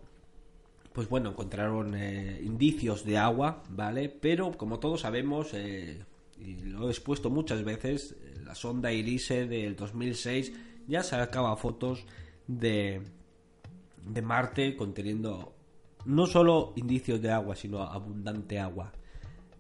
pues 0.93 1.09
bueno, 1.09 1.31
encontraron 1.31 1.95
eh, 1.95 2.41
indicios 2.45 3.05
de 3.05 3.19
agua, 3.19 3.63
¿vale? 3.69 4.09
Pero 4.09 4.53
como 4.53 4.81
todos 4.81 5.03
sabemos, 5.03 5.55
eh, 5.55 6.05
y 6.39 6.57
lo 6.65 6.89
he 6.89 6.91
expuesto 6.91 7.31
muchas 7.31 7.65
veces, 7.65 8.17
la 8.45 8.55
sonda 8.55 8.93
Irise 8.93 9.47
del 9.47 9.77
2006 9.77 10.53
ya 10.89 11.03
sacaba 11.03 11.57
fotos 11.57 12.05
de, 12.47 13.03
de 14.05 14.23
Marte 14.23 14.77
conteniendo 14.77 15.55
no 16.05 16.27
solo 16.27 16.73
indicios 16.77 17.21
de 17.21 17.31
agua, 17.31 17.55
sino 17.57 17.83
abundante 17.83 18.59
agua. 18.59 18.93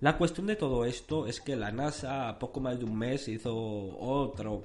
La 0.00 0.16
cuestión 0.16 0.46
de 0.46 0.56
todo 0.56 0.86
esto 0.86 1.26
es 1.26 1.40
que 1.40 1.56
la 1.56 1.72
NASA, 1.72 2.28
a 2.30 2.38
poco 2.38 2.60
más 2.60 2.78
de 2.78 2.86
un 2.86 2.96
mes, 2.98 3.28
hizo 3.28 3.54
otro, 3.54 4.64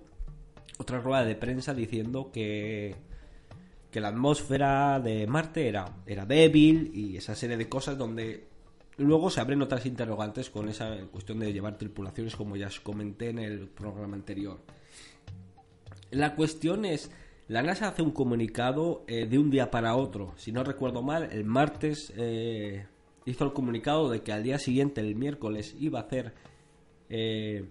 otra 0.78 1.00
rueda 1.02 1.26
de 1.26 1.36
prensa 1.36 1.74
diciendo 1.74 2.32
que 2.32 2.96
que 3.96 4.02
la 4.02 4.10
atmósfera 4.10 5.00
de 5.00 5.26
Marte 5.26 5.70
era, 5.70 5.86
era 6.06 6.26
débil 6.26 6.92
y 6.94 7.16
esa 7.16 7.34
serie 7.34 7.56
de 7.56 7.70
cosas 7.70 7.98
donde 7.98 8.46
luego 8.98 9.30
se 9.30 9.40
abren 9.40 9.62
otras 9.62 9.86
interrogantes 9.86 10.50
con 10.50 10.68
esa 10.68 10.98
cuestión 11.14 11.40
de 11.40 11.54
llevar 11.54 11.78
tripulaciones 11.78 12.36
como 12.36 12.58
ya 12.58 12.68
os 12.68 12.82
comenté 12.82 13.30
en 13.30 13.40
el 13.40 13.70
programa 13.70 14.18
anterior. 14.18 14.60
La 16.12 16.36
cuestión 16.36 16.84
es, 16.84 17.10
la 17.48 17.64
NASA 17.64 17.88
hace 17.88 18.02
un 18.02 18.12
comunicado 18.12 19.06
eh, 19.08 19.28
de 19.28 19.40
un 19.40 19.50
día 19.50 19.72
para 19.72 19.96
otro, 19.96 20.34
si 20.36 20.52
no 20.52 20.66
recuerdo 20.66 21.02
mal, 21.02 21.30
el 21.32 21.46
martes 21.46 22.12
eh, 22.18 22.88
hizo 23.24 23.46
el 23.46 23.54
comunicado 23.54 24.10
de 24.10 24.24
que 24.24 24.34
al 24.34 24.44
día 24.44 24.60
siguiente, 24.60 25.00
el 25.00 25.16
miércoles, 25.16 25.74
iba 25.80 26.00
a 26.00 26.04
hacer 26.04 26.34
eh, 27.08 27.64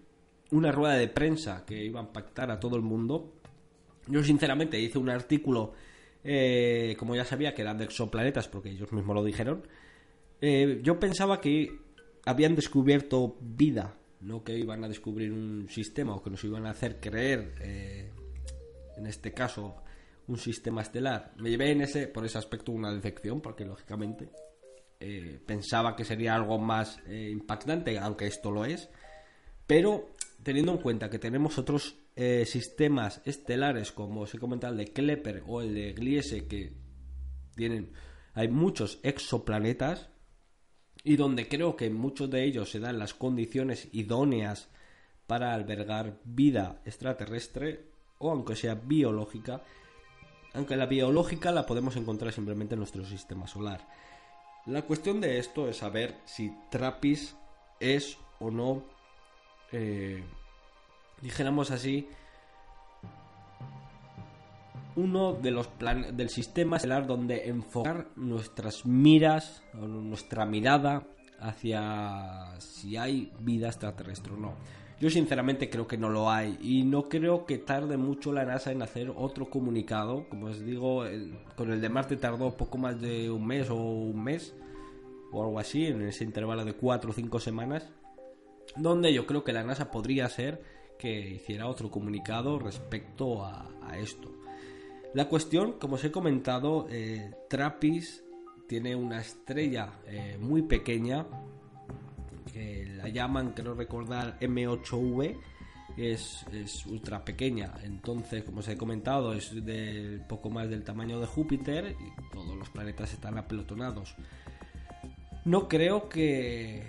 una 0.52 0.73
rueda 0.73 0.95
de 0.95 1.09
prensa 1.09 1.66
que 1.66 1.85
iba 1.85 2.00
a 2.00 2.04
impactar 2.04 2.50
a 2.50 2.61
todo 2.61 2.76
el 2.76 2.83
mundo. 2.83 3.31
Yo 4.07 4.25
sinceramente 4.25 4.81
hice 4.81 4.97
un 4.97 5.11
artículo 5.11 5.75
eh, 6.25 6.97
como 6.99 7.14
ya 7.14 7.25
sabía 7.25 7.54
que 7.54 7.62
eran 7.62 7.81
exoplanetas, 7.83 8.49
porque 8.49 8.71
ellos 8.71 8.90
mismos 8.93 9.14
lo 9.14 9.23
dijeron, 9.23 9.66
eh, 10.40 10.81
yo 10.83 10.99
pensaba 10.99 11.40
que 11.40 11.78
habían 12.25 12.54
descubierto 12.54 13.37
vida, 13.40 13.95
no 14.21 14.43
que 14.43 14.57
iban 14.59 14.83
a 14.85 14.88
descubrir 14.88 15.33
un 15.33 15.69
sistema 15.69 16.16
o 16.16 16.23
que 16.23 16.31
nos 16.31 16.43
iban 16.45 16.64
a 16.64 16.71
hacer 16.71 16.99
creer, 16.99 17.54
eh, 17.61 18.11
en 18.97 19.07
este 19.07 19.33
caso, 19.33 19.76
un 20.26 20.38
sistema 20.38 20.81
estelar. 20.81 21.35
Me 21.37 21.50
llevé 21.50 21.73
en 21.73 21.83
ese, 21.83 22.09
por 22.09 22.25
ese 22.25 22.38
aspecto 22.38 22.73
una 22.73 22.93
decepción, 22.93 23.40
porque 23.40 23.64
lógicamente 23.64 24.31
pensaba 25.45 25.95
que 25.95 26.02
sería 26.02 26.35
algo 26.35 26.59
más 26.59 26.99
impactante, 27.07 27.99
aunque 27.99 28.26
esto 28.26 28.50
lo 28.50 28.64
es, 28.64 28.88
pero 29.66 30.09
teniendo 30.43 30.73
en 30.73 30.78
cuenta 30.78 31.11
que 31.11 31.19
tenemos 31.19 31.59
otros 31.59 31.99
eh, 32.16 32.44
sistemas 32.47 33.21
estelares 33.25 33.92
como 33.92 34.23
os 34.23 34.35
he 34.35 34.38
comentado 34.38 34.73
el 34.73 34.78
de 34.78 34.92
Kepler 34.92 35.42
o 35.47 35.61
el 35.61 35.75
de 35.75 35.92
Gliese 35.92 36.47
que 36.47 36.73
tienen 37.56 37.92
hay 38.35 38.49
muchos 38.49 39.00
exoplanetas 39.02 40.11
y 41.02 41.16
donde 41.16 41.49
creo 41.49 41.76
que 41.76 41.90
muchos 41.90 42.30
de 42.30 42.44
ellos 42.44 42.71
se 42.71 42.80
dan 42.80 42.99
las 42.99 43.14
condiciones 43.14 43.88
idóneas 43.92 44.68
para 45.26 45.54
albergar 45.54 46.21
vida 46.25 46.80
extraterrestre 46.85 47.87
o 48.18 48.30
aunque 48.30 48.56
sea 48.56 48.75
biológica 48.75 49.62
aunque 50.54 50.76
la 50.76 50.87
biológica 50.87 51.50
la 51.50 51.66
podemos 51.66 51.97
encontrar 51.97 52.33
simplemente 52.33 52.75
en 52.75 52.78
nuestro 52.78 53.04
sistema 53.04 53.49
solar. 53.49 53.87
La 54.66 54.83
cuestión 54.83 55.21
de 55.21 55.38
esto 55.38 55.68
es 55.68 55.78
saber 55.78 56.14
si 56.25 56.56
Trappist 56.71 57.37
es 57.80 58.16
o 58.38 58.50
no 58.50 58.85
eh, 59.73 60.23
dijéramos 61.25 61.71
así, 61.71 62.07
uno 64.95 65.33
de 65.33 65.50
los 65.50 65.66
planes 65.69 66.14
del 66.14 66.28
sistema 66.28 66.76
estelar 66.76 67.07
donde 67.07 67.49
enfocar 67.49 68.09
nuestras 68.14 68.85
miras 68.85 69.64
o 69.73 69.87
nuestra 69.87 70.45
mirada 70.45 71.09
hacia 71.40 72.61
si 72.61 72.99
hay 72.99 73.33
vida 73.40 73.69
extraterrestre 73.69 74.35
o 74.35 74.37
no. 74.37 74.54
Yo 75.00 75.11
sinceramente 75.11 75.69
creo 75.71 75.88
que 75.88 75.97
no 75.97 76.11
lo 76.11 76.31
hay 76.31 76.59
y 76.61 76.85
no 76.85 77.09
creo 77.09 77.47
que 77.47 77.59
tarde 77.59 77.97
mucho 77.97 78.31
la 78.31 78.45
NASA 78.45 78.71
en 78.71 78.83
hacer 78.83 79.11
otro 79.16 79.49
comunicado. 79.49 80.28
Como 80.28 80.47
os 80.47 80.64
digo, 80.64 81.04
con 81.57 81.73
el 81.73 81.81
de 81.81 81.88
Marte 81.88 82.16
tardó 82.16 82.57
poco 82.57 82.76
más 82.78 83.00
de 83.00 83.31
un 83.31 83.47
mes 83.47 83.71
o 83.71 83.76
un 83.76 84.23
mes 84.23 84.54
o 85.33 85.43
algo 85.43 85.59
así, 85.59 85.87
en 85.87 86.02
ese 86.02 86.23
intervalo 86.23 86.64
de 86.64 86.75
4 86.75 87.11
o 87.11 87.12
5 87.12 87.40
semanas, 87.40 87.90
donde 88.76 89.12
yo 89.12 89.26
creo 89.26 89.43
que 89.43 89.52
la 89.52 89.64
NASA 89.64 89.90
podría 89.90 90.28
ser 90.28 90.84
que 90.99 91.31
hiciera 91.31 91.67
otro 91.67 91.91
comunicado 91.91 92.59
respecto 92.59 93.45
a, 93.45 93.71
esto. 93.99 94.33
La 95.13 95.29
cuestión, 95.29 95.75
como 95.79 95.95
os 95.95 96.05
he 96.05 96.11
comentado, 96.11 96.89
eh, 96.91 97.31
Trappist 97.49 98.25
tiene 98.67 98.97
una 98.97 99.21
estrella 99.21 100.01
eh, 100.07 100.37
muy 100.41 100.63
pequeña, 100.63 101.27
que 102.53 102.87
la 102.97 103.09
llaman, 103.09 103.53
creo 103.53 103.75
recordar, 103.75 104.39
M8V, 104.41 105.39
es, 105.97 106.45
es, 106.53 106.87
ultra 106.87 107.25
pequeña. 107.25 107.75
Entonces, 107.85 108.43
como 108.43 108.61
os 108.61 108.69
he 108.69 108.77
comentado, 108.77 109.33
es 109.33 109.65
de 109.65 110.21
poco 110.29 110.51
más 110.51 110.69
del 110.69 110.83
tamaño 110.83 111.21
de 111.21 111.27
Júpiter 111.27 111.97
y 112.01 112.33
todos 112.33 112.57
los 112.57 112.69
planetas 112.71 113.13
están 113.13 113.39
apelotonados. 113.39 114.17
No 115.45 115.69
creo 115.69 116.09
que, 116.09 116.83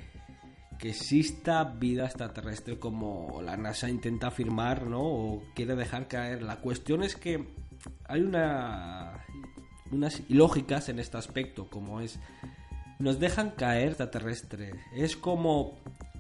que 0.80 0.90
exista 0.90 1.64
vida 1.64 2.06
extraterrestre 2.06 2.80
como 2.80 3.42
la 3.42 3.58
NASA 3.58 3.90
intenta 3.90 4.28
afirmar, 4.28 4.88
¿no? 4.88 5.02
O 5.02 5.44
quiere 5.56 5.76
dejar 5.76 6.08
caer. 6.08 6.42
La 6.42 6.58
cuestión 6.58 7.04
es 7.04 7.16
que 7.16 7.48
hay 8.08 8.22
una 8.22 9.26
unas 9.92 10.22
ilógicas 10.30 10.90
en 10.90 11.00
este 11.00 11.18
aspecto, 11.18 11.68
como 11.70 12.02
es 12.02 12.20
nos 13.00 13.20
dejan 13.20 13.52
caer 13.52 13.90
extraterrestre. 13.90 14.74
Es 14.96 15.16
como 15.16 15.78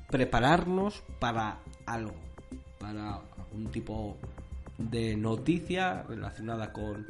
prepararnos 0.09 1.03
para 1.19 1.59
algo, 1.85 2.15
para 2.79 3.21
un 3.53 3.71
tipo 3.71 4.17
de 4.77 5.15
noticia 5.15 6.03
relacionada 6.03 6.74
con 6.74 7.07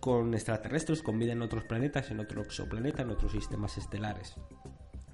con 0.00 0.32
extraterrestres, 0.32 1.02
con 1.02 1.18
vida 1.18 1.32
en 1.32 1.42
otros 1.42 1.64
planetas, 1.64 2.10
en 2.10 2.20
otro 2.20 2.40
exoplaneta, 2.42 3.02
en 3.02 3.10
otros 3.10 3.32
sistemas 3.32 3.76
estelares. 3.76 4.34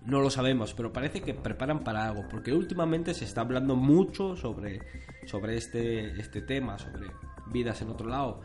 No 0.06 0.20
lo 0.20 0.30
sabemos, 0.30 0.72
pero 0.72 0.92
parece 0.92 1.20
que 1.20 1.34
preparan 1.34 1.80
para 1.80 2.06
algo, 2.06 2.28
porque 2.30 2.52
últimamente 2.52 3.12
se 3.12 3.24
está 3.24 3.40
hablando 3.40 3.74
mucho 3.74 4.36
sobre, 4.36 4.80
sobre 5.26 5.56
este, 5.56 6.20
este 6.20 6.42
tema, 6.42 6.78
sobre 6.78 7.08
vidas 7.52 7.82
en 7.82 7.90
otro 7.90 8.08
lado. 8.08 8.40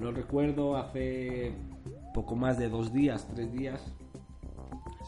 No 0.00 0.10
recuerdo, 0.10 0.76
hace 0.76 1.54
poco 2.12 2.34
más 2.34 2.58
de 2.58 2.68
dos 2.68 2.92
días, 2.92 3.28
tres 3.32 3.52
días, 3.52 3.80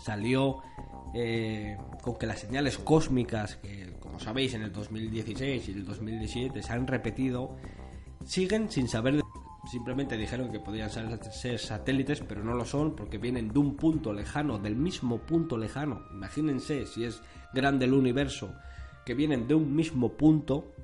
salió 0.04 0.62
eh, 1.14 1.76
con 2.02 2.16
que 2.16 2.26
las 2.26 2.38
señales 2.38 2.78
cósmicas, 2.78 3.56
que 3.56 3.92
como 3.98 4.20
sabéis 4.20 4.54
en 4.54 4.62
el 4.62 4.72
2016 4.72 5.68
y 5.68 5.72
el 5.72 5.84
2017 5.84 6.62
se 6.62 6.72
han 6.72 6.86
repetido, 6.86 7.56
siguen 8.24 8.70
sin 8.70 8.86
saber 8.86 9.20
Simplemente 9.70 10.16
dijeron 10.16 10.50
que 10.50 10.58
podían 10.58 10.90
ser, 10.90 11.58
satélites, 11.60 12.24
pero 12.26 12.42
no 12.42 12.54
lo 12.54 12.64
son 12.64 12.96
porque 12.96 13.18
vienen 13.18 13.52
de 13.52 13.60
un 13.60 13.76
punto 13.76 14.12
lejano, 14.12 14.58
del 14.58 14.74
mismo 14.74 15.18
punto 15.18 15.56
lejano. 15.56 16.02
Imagínense 16.10 16.86
si 16.86 17.04
es 17.04 17.22
grande 17.54 17.84
el 17.84 17.92
universo, 17.92 18.52
que 19.06 19.14
vienen 19.14 19.46
de 19.46 19.54
un 19.54 19.76
mismo 19.76 20.14
punto 20.14 20.74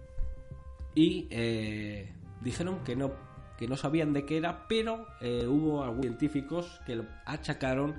y 0.95 1.26
eh, 1.31 2.12
dijeron 2.43 2.85
que 2.85 2.95
no, 2.95 3.11
que 3.59 3.66
no 3.66 3.77
sabían 3.77 4.12
de 4.12 4.25
qué 4.25 4.37
era, 4.37 4.68
pero 4.68 5.09
eh, 5.20 5.49
hubo 5.49 5.83
algunos 5.83 6.03
científicos 6.03 6.81
que 6.87 6.94
lo 6.94 7.07
achacaron 7.25 7.96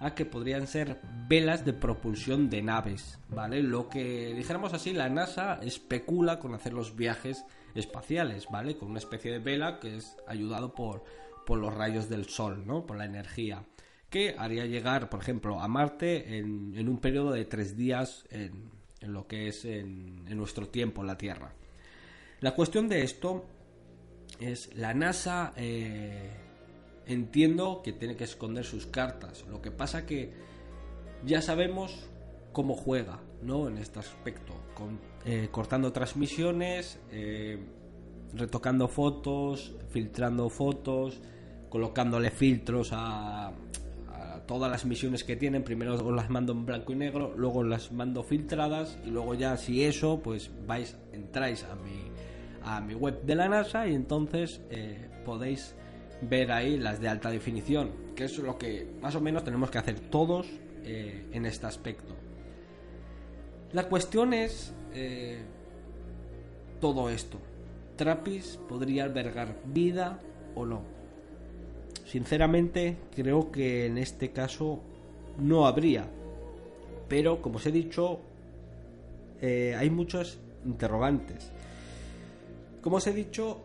a 0.00 0.14
que 0.14 0.24
podrían 0.24 0.66
ser 0.66 1.02
velas 1.28 1.66
de 1.66 1.74
propulsión 1.74 2.48
de 2.48 2.62
naves, 2.62 3.18
¿vale? 3.28 3.62
Lo 3.62 3.90
que 3.90 4.32
dijéramos 4.34 4.72
así, 4.72 4.94
la 4.94 5.10
NASA 5.10 5.60
especula 5.60 6.38
con 6.38 6.54
hacer 6.54 6.72
los 6.72 6.96
viajes 6.96 7.44
espaciales, 7.74 8.48
¿vale? 8.50 8.76
Con 8.76 8.90
una 8.90 8.98
especie 8.98 9.32
de 9.32 9.38
vela 9.38 9.80
que 9.80 9.96
es 9.96 10.16
ayudado 10.26 10.74
por, 10.74 11.04
por 11.44 11.58
los 11.58 11.74
rayos 11.74 12.08
del 12.08 12.26
Sol, 12.26 12.66
¿no? 12.66 12.86
Por 12.86 12.96
la 12.96 13.04
energía. 13.04 13.64
Que 14.10 14.36
haría 14.38 14.66
llegar, 14.66 15.10
por 15.10 15.20
ejemplo, 15.20 15.60
a 15.60 15.68
Marte 15.68 16.38
en, 16.38 16.88
un 16.88 16.98
periodo 16.98 17.32
de 17.32 17.44
tres 17.44 17.76
días 17.76 18.24
en, 18.30 18.70
lo 19.00 19.26
que 19.26 19.48
es 19.48 19.64
en, 19.64 20.24
nuestro 20.36 20.68
tiempo, 20.68 21.00
en 21.00 21.08
la 21.08 21.18
Tierra. 21.18 21.52
La 22.40 22.54
cuestión 22.54 22.88
de 22.88 23.02
esto 23.02 23.44
es 24.38 24.74
la 24.74 24.94
NASA 24.94 25.52
eh, 25.56 26.30
entiendo 27.06 27.82
que 27.82 27.92
tiene 27.92 28.16
que 28.16 28.24
esconder 28.24 28.64
sus 28.64 28.86
cartas. 28.86 29.44
Lo 29.48 29.60
que 29.60 29.70
pasa 29.70 30.06
que 30.06 30.32
ya 31.24 31.42
sabemos 31.42 32.08
cómo 32.54 32.74
juega, 32.74 33.18
¿no? 33.42 33.68
En 33.68 33.76
este 33.76 33.98
aspecto, 33.98 34.54
eh, 35.26 35.48
cortando 35.50 35.92
transmisiones, 35.92 36.98
eh, 37.10 37.58
retocando 38.32 38.88
fotos, 38.88 39.74
filtrando 39.90 40.48
fotos, 40.48 41.20
colocándole 41.68 42.30
filtros 42.30 42.90
a, 42.92 43.52
todas 44.46 44.70
las 44.70 44.84
misiones 44.84 45.24
que 45.24 45.36
tienen. 45.36 45.64
Primero 45.64 45.94
os 45.94 46.14
las 46.14 46.28
mando 46.28 46.52
en 46.52 46.66
blanco 46.66 46.92
y 46.92 46.96
negro, 46.96 47.34
luego 47.36 47.64
las 47.64 47.92
mando 47.92 48.22
filtradas 48.22 48.98
y 49.04 49.10
luego 49.10 49.34
ya 49.34 49.56
si 49.56 49.84
eso, 49.84 50.20
pues 50.22 50.50
vais, 50.66 50.98
entráis 51.12 51.64
a 51.64 51.74
mi, 51.76 52.10
a 52.62 52.80
mi 52.82 52.94
web 52.94 53.22
de 53.22 53.34
la 53.36 53.48
NASA 53.48 53.88
y 53.88 53.94
entonces 53.94 54.60
eh, 54.70 55.08
podéis 55.24 55.74
ver 56.20 56.52
ahí 56.52 56.78
las 56.78 57.00
de 57.00 57.08
alta 57.08 57.30
definición, 57.30 57.90
que 58.14 58.24
es 58.24 58.38
lo 58.38 58.58
que 58.58 58.86
más 59.00 59.14
o 59.14 59.20
menos 59.22 59.44
tenemos 59.44 59.70
que 59.70 59.78
hacer 59.78 59.98
todos 59.98 60.46
en 60.84 61.46
este 61.46 61.64
aspecto. 61.64 62.14
La 63.74 63.88
cuestión 63.88 64.32
es 64.32 64.72
eh, 64.94 65.42
todo 66.80 67.10
esto. 67.10 67.38
Trappist 67.96 68.60
podría 68.60 69.02
albergar 69.02 69.56
vida 69.64 70.20
o 70.54 70.64
no. 70.64 70.82
Sinceramente, 72.06 72.96
creo 73.16 73.50
que 73.50 73.86
en 73.86 73.98
este 73.98 74.30
caso 74.30 74.80
no 75.40 75.66
habría. 75.66 76.06
Pero, 77.08 77.42
como 77.42 77.56
os 77.56 77.66
he 77.66 77.72
dicho, 77.72 78.20
eh, 79.40 79.74
hay 79.76 79.90
muchos 79.90 80.38
interrogantes. 80.64 81.50
Como 82.80 82.98
os 82.98 83.06
he 83.08 83.12
dicho, 83.12 83.64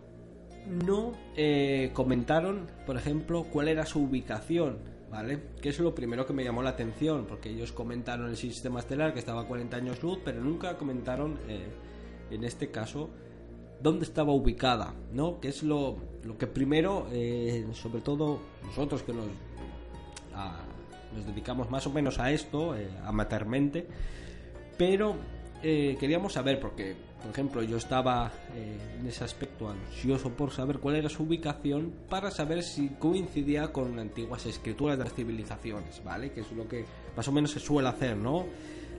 no 0.87 1.13
eh, 1.37 1.91
comentaron, 1.93 2.65
por 2.87 2.97
ejemplo, 2.97 3.43
cuál 3.43 3.67
era 3.67 3.85
su 3.85 4.01
ubicación 4.01 4.79
¿vale? 5.09 5.39
Que 5.61 5.69
es 5.69 5.79
lo 5.79 5.93
primero 5.93 6.25
que 6.25 6.33
me 6.33 6.43
llamó 6.43 6.61
la 6.61 6.71
atención, 6.71 7.25
porque 7.25 7.49
ellos 7.49 7.71
comentaron 7.71 8.29
el 8.29 8.37
sistema 8.37 8.79
estelar 8.79 9.13
que 9.13 9.19
estaba 9.19 9.41
a 9.41 9.45
40 9.45 9.77
años 9.77 10.01
luz, 10.03 10.19
pero 10.23 10.41
nunca 10.41 10.77
comentaron, 10.77 11.39
eh, 11.47 11.67
en 12.31 12.43
este 12.43 12.69
caso, 12.69 13.09
dónde 13.81 14.05
estaba 14.05 14.33
ubicada, 14.33 14.93
¿no? 15.11 15.39
Que 15.39 15.49
es 15.49 15.63
lo, 15.63 15.97
lo 16.23 16.37
que 16.37 16.47
primero, 16.47 17.07
eh, 17.11 17.65
sobre 17.73 18.01
todo 18.01 18.39
nosotros 18.63 19.03
que 19.03 19.13
nos, 19.13 19.25
nos 21.15 21.25
dedicamos 21.25 21.69
más 21.69 21.87
o 21.87 21.91
menos 21.91 22.19
a 22.19 22.31
esto, 22.31 22.75
eh, 22.75 22.89
amateurmente, 23.03 23.87
pero 24.77 25.15
queríamos 25.61 26.31
saber, 26.31 26.57
porque 26.57 26.95
por 27.21 27.31
ejemplo, 27.31 27.61
yo 27.63 27.77
estaba 27.77 28.31
eh, 28.55 28.97
en 28.99 29.05
ese 29.05 29.25
aspecto 29.25 29.69
ansioso 29.69 30.29
por 30.29 30.51
saber 30.51 30.79
cuál 30.79 30.95
era 30.95 31.09
su 31.09 31.23
ubicación 31.23 31.93
para 32.09 32.31
saber 32.31 32.63
si 32.63 32.89
coincidía 32.89 33.73
con 33.73 33.99
antiguas 33.99 34.45
escrituras 34.45 34.97
de 34.97 35.03
las 35.03 35.13
civilizaciones, 35.13 36.01
¿vale? 36.03 36.31
Que 36.31 36.41
es 36.41 36.51
lo 36.53 36.67
que 36.67 36.85
más 37.17 37.27
o 37.27 37.31
menos 37.31 37.51
se 37.51 37.59
suele 37.59 37.89
hacer, 37.89 38.15
¿no? 38.15 38.45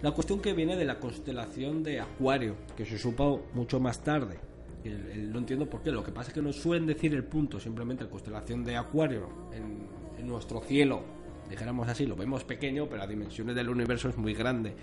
La 0.02 0.12
cuestión 0.12 0.40
que 0.40 0.52
viene 0.52 0.76
de 0.76 0.85
la 0.85 0.98
constelación 0.98 1.83
de 1.83 2.00
Acuario, 2.00 2.56
que 2.76 2.85
se 2.85 2.98
supo 2.98 3.46
mucho 3.54 3.80
más 3.80 4.02
tarde. 4.02 4.38
no 4.85 5.38
entiendo 5.38 5.68
por 5.68 5.83
qué, 5.83 5.90
lo 5.90 6.04
que 6.04 6.12
pasa 6.12 6.28
es 6.28 6.35
que 6.35 6.42
nos 6.42 6.56
suelen 6.56 6.87
decir 6.87 7.14
el 7.14 7.24
punto, 7.24 7.59
simplemente 7.59 8.04
la 8.04 8.11
constelación 8.11 8.64
de 8.64 8.76
Acuario 8.76 9.28
en, 9.52 9.87
en 10.18 10.26
nuestro 10.26 10.61
cielo, 10.61 11.02
dijéramos 11.48 11.88
así, 11.88 12.06
lo 12.06 12.16
vemos 12.16 12.44
pequeño, 12.44 12.87
pero 12.87 12.98
las 12.98 13.09
dimensiones 13.09 13.54
del 13.54 13.68
universo 13.70 14.09
es 14.11 14.16
muy 14.16 14.35
grande, 14.35 14.74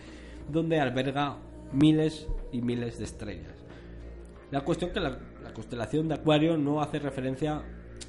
donde 0.52 0.80
alberga 0.80 1.38
miles 1.72 2.28
y 2.52 2.62
miles 2.62 2.98
de 2.98 3.06
estrellas. 3.06 3.56
La 4.52 4.62
cuestión 4.62 4.92
que 4.92 5.00
la, 5.00 5.20
constelación 5.54 6.08
de 6.08 6.16
Acuario 6.16 6.58
no 6.58 6.82
hace 6.82 7.00
referencia 7.00 7.64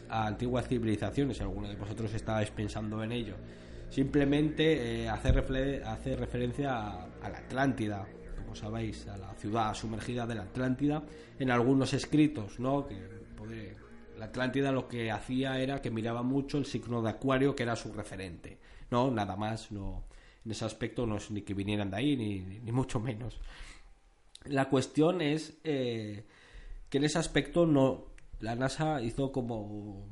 a 0.08 0.26
antiguas 0.26 0.68
civilizaciones, 0.68 1.38
si 1.38 1.42
alguno 1.42 1.68
de 1.68 1.76
vosotros 1.76 2.12
estabais 2.12 2.50
pensando 2.50 3.02
en 3.02 3.12
ello. 3.12 3.36
Simplemente 3.90 5.04
eh, 5.04 5.08
hace, 5.08 5.30
hace, 5.84 6.16
referencia 6.16 6.76
a, 7.22 7.28
la 7.30 7.38
Atlántida, 7.38 8.06
como 8.36 8.54
sabéis, 8.54 9.06
a 9.08 9.16
la 9.16 9.34
ciudad 9.34 9.72
sumergida 9.74 10.26
de 10.26 10.34
la 10.34 10.42
Atlántida, 10.42 11.04
en 11.38 11.50
algunos 11.50 11.94
escritos, 11.94 12.60
¿no? 12.60 12.86
Que 12.86 13.18
la 14.18 14.26
Atlántida 14.26 14.72
lo 14.72 14.88
que 14.88 15.10
hacía 15.10 15.60
era 15.60 15.80
que 15.80 15.90
miraba 15.90 16.22
mucho 16.22 16.58
el 16.58 16.66
signo 16.66 17.00
de 17.02 17.10
Acuario, 17.10 17.54
que 17.54 17.62
era 17.62 17.76
su 17.76 17.92
referente, 17.92 18.58
¿no? 18.90 19.10
Nada 19.10 19.36
más, 19.36 19.70
no, 19.70 20.07
en 20.48 20.52
ese 20.52 20.64
aspecto 20.64 21.04
no 21.04 21.18
es 21.18 21.30
ni 21.30 21.42
que 21.42 21.52
vinieran 21.52 21.90
de 21.90 21.96
ahí, 21.98 22.16
ni, 22.16 22.72
mucho 22.72 22.98
menos. 22.98 23.38
La 24.44 24.70
cuestión 24.70 25.20
es 25.20 25.58
eh, 25.62 26.24
que 26.88 26.96
en 26.96 27.04
ese 27.04 27.18
aspecto 27.18 27.66
no 27.66 28.06
la 28.40 28.54
NASA 28.54 29.02
hizo 29.02 29.30
como 29.30 30.06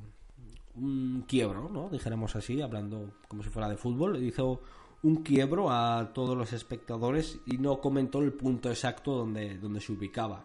un 0.75 1.25
quiebro, 1.27 1.71
¿no? 1.71 1.89
Dijéramos 1.89 2.37
así, 2.37 2.61
hablando 2.61 3.15
como 3.29 3.43
si 3.43 3.49
fuera 3.49 3.71
de 3.71 3.79
fútbol, 3.79 4.23
hizo 4.23 4.61
un 5.05 5.23
quiebro 5.23 5.71
a 5.71 6.13
todos 6.13 6.37
los 6.37 6.53
espectadores 6.53 7.39
y 7.47 7.57
no 7.57 7.81
comentó 7.81 8.21
el 8.21 8.35
punto 8.35 8.69
exacto 8.69 9.13
donde, 9.13 9.57
donde 9.57 9.81
se 9.81 9.93
ubicaba. 9.93 10.45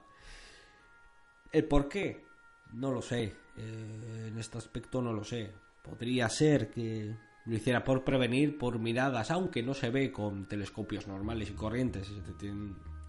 ¿El 1.51 1.65
por 1.65 1.89
qué? 1.89 2.23
No 2.71 2.91
lo 2.93 3.01
sé. 3.01 3.35
Eh, 3.57 4.27
en 4.29 4.37
este 4.37 4.57
aspecto 4.57 5.01
no 5.01 5.11
lo 5.11 5.25
sé. 5.25 5.51
Podría 5.83 6.29
ser 6.29 6.71
que 6.71 7.13
lo 7.45 7.55
hiciera 7.55 7.83
por 7.83 8.03
prevenir, 8.03 8.57
por 8.57 8.79
miradas, 8.79 9.31
aunque 9.31 9.63
no 9.63 9.73
se 9.73 9.89
ve 9.89 10.11
con 10.11 10.45
telescopios 10.45 11.07
normales 11.07 11.49
y 11.49 11.53
corrientes, 11.53 12.11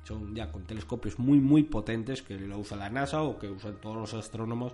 son 0.04 0.34
ya 0.34 0.50
con 0.50 0.64
telescopios 0.64 1.18
muy 1.18 1.38
muy 1.38 1.62
potentes 1.62 2.22
que 2.22 2.38
lo 2.38 2.58
usa 2.58 2.76
la 2.76 2.90
NASA 2.90 3.22
o 3.22 3.38
que 3.38 3.48
usan 3.48 3.80
todos 3.80 3.96
los 3.96 4.14
astrónomos 4.14 4.72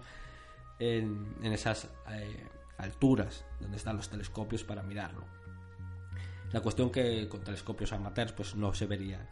en, 0.79 1.27
esas 1.42 1.88
eh, 2.11 2.47
alturas 2.79 3.44
donde 3.61 3.77
están 3.77 3.97
los 3.97 4.09
telescopios 4.09 4.64
para 4.64 4.83
mirarlo. 4.83 5.25
La 6.53 6.61
cuestión 6.61 6.90
que 6.90 7.29
con 7.29 7.40
telescopios 7.40 7.92
amateurs 7.92 8.33
pues 8.33 8.55
no 8.55 8.73
se 8.73 8.87
vería. 8.87 9.29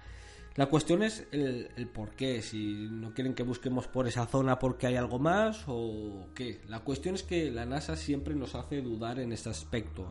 La 0.57 0.67
cuestión 0.67 1.03
es 1.03 1.27
el, 1.33 1.69
por 1.93 2.13
qué, 2.13 2.41
si 2.41 2.89
no 2.91 3.13
quieren 3.13 3.35
que 3.35 3.43
busquemos 3.43 3.89
por 3.89 4.09
esa 4.09 4.27
zona 4.27 4.59
porque 4.59 4.87
hay 4.87 4.97
algo 4.97 5.19
más 5.19 5.65
o 5.67 6.29
qué. 6.35 6.63
La 6.67 6.81
cuestión 6.81 7.15
es 7.15 7.23
que 7.23 7.51
la 7.51 7.67
NASA 7.67 7.95
siempre 7.95 8.35
nos 8.35 8.55
hace 8.55 8.81
dudar 8.81 9.19
en 9.19 9.33
este 9.33 9.51
aspecto, 9.51 10.11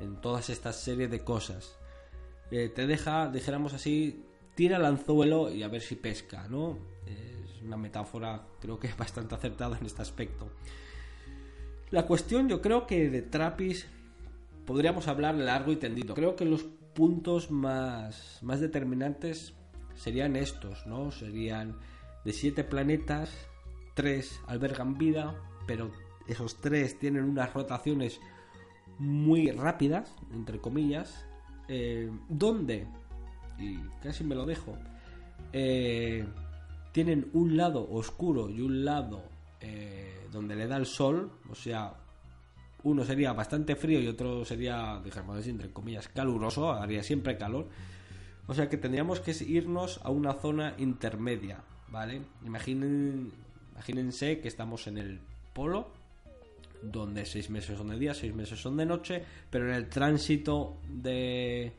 en, 0.00 0.08
en 0.08 0.20
todas 0.20 0.48
estas 0.48 0.76
series 0.76 1.10
de 1.10 1.24
cosas. 1.24 1.76
Eh, 2.52 2.70
te 2.72 2.86
deja, 2.86 3.28
dijéramos 3.28 3.74
así, 3.74 4.24
tira 4.54 4.76
el 4.76 4.84
anzuelo 4.84 5.52
y 5.52 5.64
a 5.64 5.68
ver 5.68 5.82
si 5.82 5.96
pesca, 5.96 6.46
¿no? 6.48 6.78
Es 7.06 7.62
una 7.62 7.76
metáfora 7.76 8.46
creo 8.60 8.78
que 8.78 8.88
bastante 8.98 9.34
acertada 9.34 9.76
en 9.76 9.86
este 9.86 10.02
aspecto. 10.02 10.50
La 11.90 12.06
cuestión 12.06 12.48
yo 12.48 12.60
creo 12.60 12.86
que 12.86 13.10
de 13.10 13.22
Trappist 13.22 13.88
podríamos 14.64 15.08
hablar 15.08 15.34
largo 15.34 15.72
y 15.72 15.76
tendido. 15.76 16.14
Creo 16.14 16.36
que 16.36 16.44
los 16.44 16.66
puntos 16.96 17.50
más, 17.50 18.40
más 18.42 18.58
determinantes 18.60 19.54
serían 19.94 20.34
estos, 20.34 20.86
¿no? 20.86 21.12
Serían 21.12 21.76
de 22.24 22.32
siete 22.32 22.64
planetas, 22.64 23.30
tres 23.94 24.40
albergan 24.46 24.98
vida, 24.98 25.34
pero 25.66 25.92
esos 26.26 26.60
tres 26.60 26.98
tienen 26.98 27.24
unas 27.24 27.52
rotaciones 27.52 28.18
muy 28.98 29.50
rápidas, 29.50 30.10
entre 30.32 30.58
comillas, 30.58 31.26
eh, 31.68 32.10
donde, 32.28 32.88
y 33.58 33.76
casi 34.02 34.24
me 34.24 34.34
lo 34.34 34.46
dejo, 34.46 34.76
eh, 35.52 36.26
tienen 36.92 37.28
un 37.34 37.58
lado 37.58 37.86
oscuro 37.90 38.48
y 38.48 38.62
un 38.62 38.84
lado 38.84 39.22
eh, 39.60 40.26
donde 40.32 40.56
le 40.56 40.66
da 40.66 40.78
el 40.78 40.86
sol, 40.86 41.30
o 41.50 41.54
sea, 41.54 41.94
uno 42.86 43.04
sería 43.04 43.32
bastante 43.32 43.74
frío 43.74 44.00
y 44.00 44.06
otro 44.06 44.44
sería, 44.44 45.00
digamos 45.04 45.44
entre 45.48 45.70
comillas, 45.70 46.06
caluroso, 46.06 46.70
haría 46.70 47.02
siempre 47.02 47.36
calor. 47.36 47.66
O 48.46 48.54
sea 48.54 48.68
que 48.68 48.76
tendríamos 48.76 49.18
que 49.18 49.34
irnos 49.44 50.00
a 50.04 50.10
una 50.10 50.34
zona 50.34 50.74
intermedia, 50.78 51.64
¿vale? 51.88 52.22
Imaginen, 52.44 53.32
imagínense 53.72 54.38
que 54.38 54.46
estamos 54.46 54.86
en 54.86 54.98
el 54.98 55.18
polo, 55.52 55.88
donde 56.80 57.26
seis 57.26 57.50
meses 57.50 57.76
son 57.76 57.88
de 57.88 57.98
día, 57.98 58.14
seis 58.14 58.32
meses 58.32 58.60
son 58.60 58.76
de 58.76 58.86
noche, 58.86 59.20
pero 59.50 59.68
en 59.68 59.74
el 59.74 59.88
tránsito 59.88 60.76
de, 60.88 61.72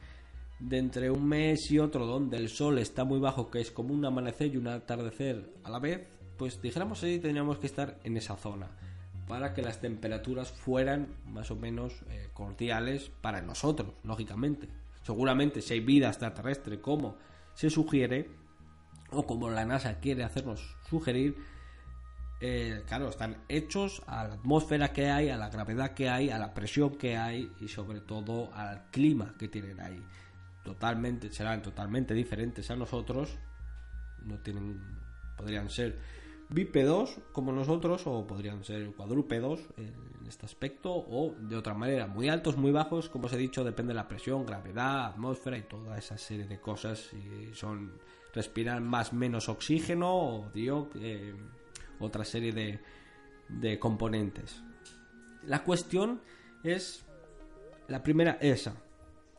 de 0.60 0.78
entre 0.78 1.10
un 1.10 1.26
mes 1.26 1.72
y 1.72 1.80
otro, 1.80 2.06
donde 2.06 2.36
el 2.36 2.50
sol 2.50 2.80
está 2.80 3.06
muy 3.06 3.20
bajo, 3.20 3.50
que 3.50 3.62
es 3.62 3.72
como 3.72 3.93
un 3.93 4.04
amanecer 4.04 4.54
y 4.54 4.58
un 4.58 4.67
atardecer 4.67 5.54
a 5.63 5.70
la 5.70 5.80
vez, 5.80 6.06
pues 6.38 6.62
dijéramos 6.62 7.02
ahí 7.02 7.17
tendríamos 7.17 7.60
que 7.60 7.67
estar 7.67 7.98
en 8.04 8.17
esa 8.17 8.36
zona 8.36 8.67
para 9.28 9.54
que 9.54 9.62
las 9.62 9.82
temperaturas 9.82 10.52
fueran 10.52 11.08
más 11.26 11.52
o 11.52 11.56
menos 11.56 11.94
eh, 12.10 12.30
cordiales 12.34 13.12
para 13.22 13.42
nosotros, 13.42 13.94
lógicamente. 14.04 14.70
Seguramente 15.04 15.62
si 15.62 15.74
hay 15.74 15.80
vida 15.82 16.08
extraterrestre 16.08 16.80
como 16.80 17.18
se 17.54 17.70
sugiere, 17.70 18.30
o 19.12 19.26
como 19.26 19.50
la 19.50 19.66
NASA 19.66 20.00
quiere 20.00 20.24
hacernos 20.24 20.76
sugerir, 20.90 21.36
eh, 22.40 22.84
claro, 22.88 23.10
están 23.10 23.38
hechos 23.48 24.04
a 24.06 24.28
la 24.28 24.34
atmósfera 24.36 24.94
que 24.94 25.10
hay, 25.10 25.30
a 25.30 25.38
la 25.38 25.50
gravedad 25.50 25.94
que 25.94 26.10
hay, 26.10 26.30
a 26.30 26.38
la 26.38 26.54
presión 26.54 26.96
que 26.98 27.18
hay 27.18 27.52
y 27.60 27.68
sobre 27.68 28.00
todo 28.02 28.54
al 28.54 28.90
clima 28.92 29.34
que 29.40 29.48
tienen 29.48 29.80
ahí. 29.80 30.04
Totalmente, 30.63 31.32
serán 31.32 31.62
totalmente 31.62 32.13
diferentes 32.13 32.70
a 32.70 32.76
nosotros, 32.76 33.40
no 34.24 34.38
tienen, 34.40 34.80
podrían 35.36 35.70
ser 35.70 35.98
bípedos 36.49 37.17
como 37.31 37.51
nosotros 37.51 38.03
o 38.05 38.25
podrían 38.25 38.63
ser 38.63 38.91
cuadrúpedos 38.91 39.62
en 39.77 39.93
este 40.27 40.45
aspecto 40.45 40.93
o 40.93 41.36
de 41.39 41.55
otra 41.55 41.73
manera 41.73 42.07
muy 42.07 42.29
altos 42.29 42.57
muy 42.57 42.71
bajos 42.71 43.10
como 43.10 43.25
os 43.25 43.33
he 43.33 43.38
dicho 43.38 43.63
depende 43.63 43.91
de 43.91 43.95
la 43.95 44.07
presión 44.07 44.45
gravedad 44.45 45.05
atmósfera 45.05 45.57
y 45.57 45.63
toda 45.63 45.97
esa 45.97 46.17
serie 46.17 46.47
de 46.47 46.60
cosas 46.60 46.99
si 46.99 47.53
son 47.53 47.91
respiran 48.33 48.88
más 48.88 49.13
menos 49.13 49.49
oxígeno 49.49 50.15
o 50.15 50.49
dio 50.53 50.89
eh, 50.95 51.33
otra 51.99 52.23
serie 52.23 52.51
de, 52.51 52.79
de 53.49 53.79
componentes. 53.79 54.62
La 55.43 55.63
cuestión 55.63 56.21
es 56.63 57.03
la 57.88 58.03
primera 58.03 58.38
esa 58.39 58.75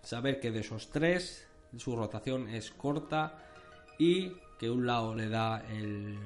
saber 0.02 0.40
que 0.40 0.50
de 0.50 0.60
esos 0.60 0.90
tres 0.90 1.46
su 1.76 1.94
rotación 1.94 2.48
es 2.48 2.70
corta 2.70 3.38
y 3.98 4.32
que 4.58 4.70
un 4.70 4.86
lado 4.86 5.14
le 5.14 5.28
da 5.28 5.64
el 5.70 6.18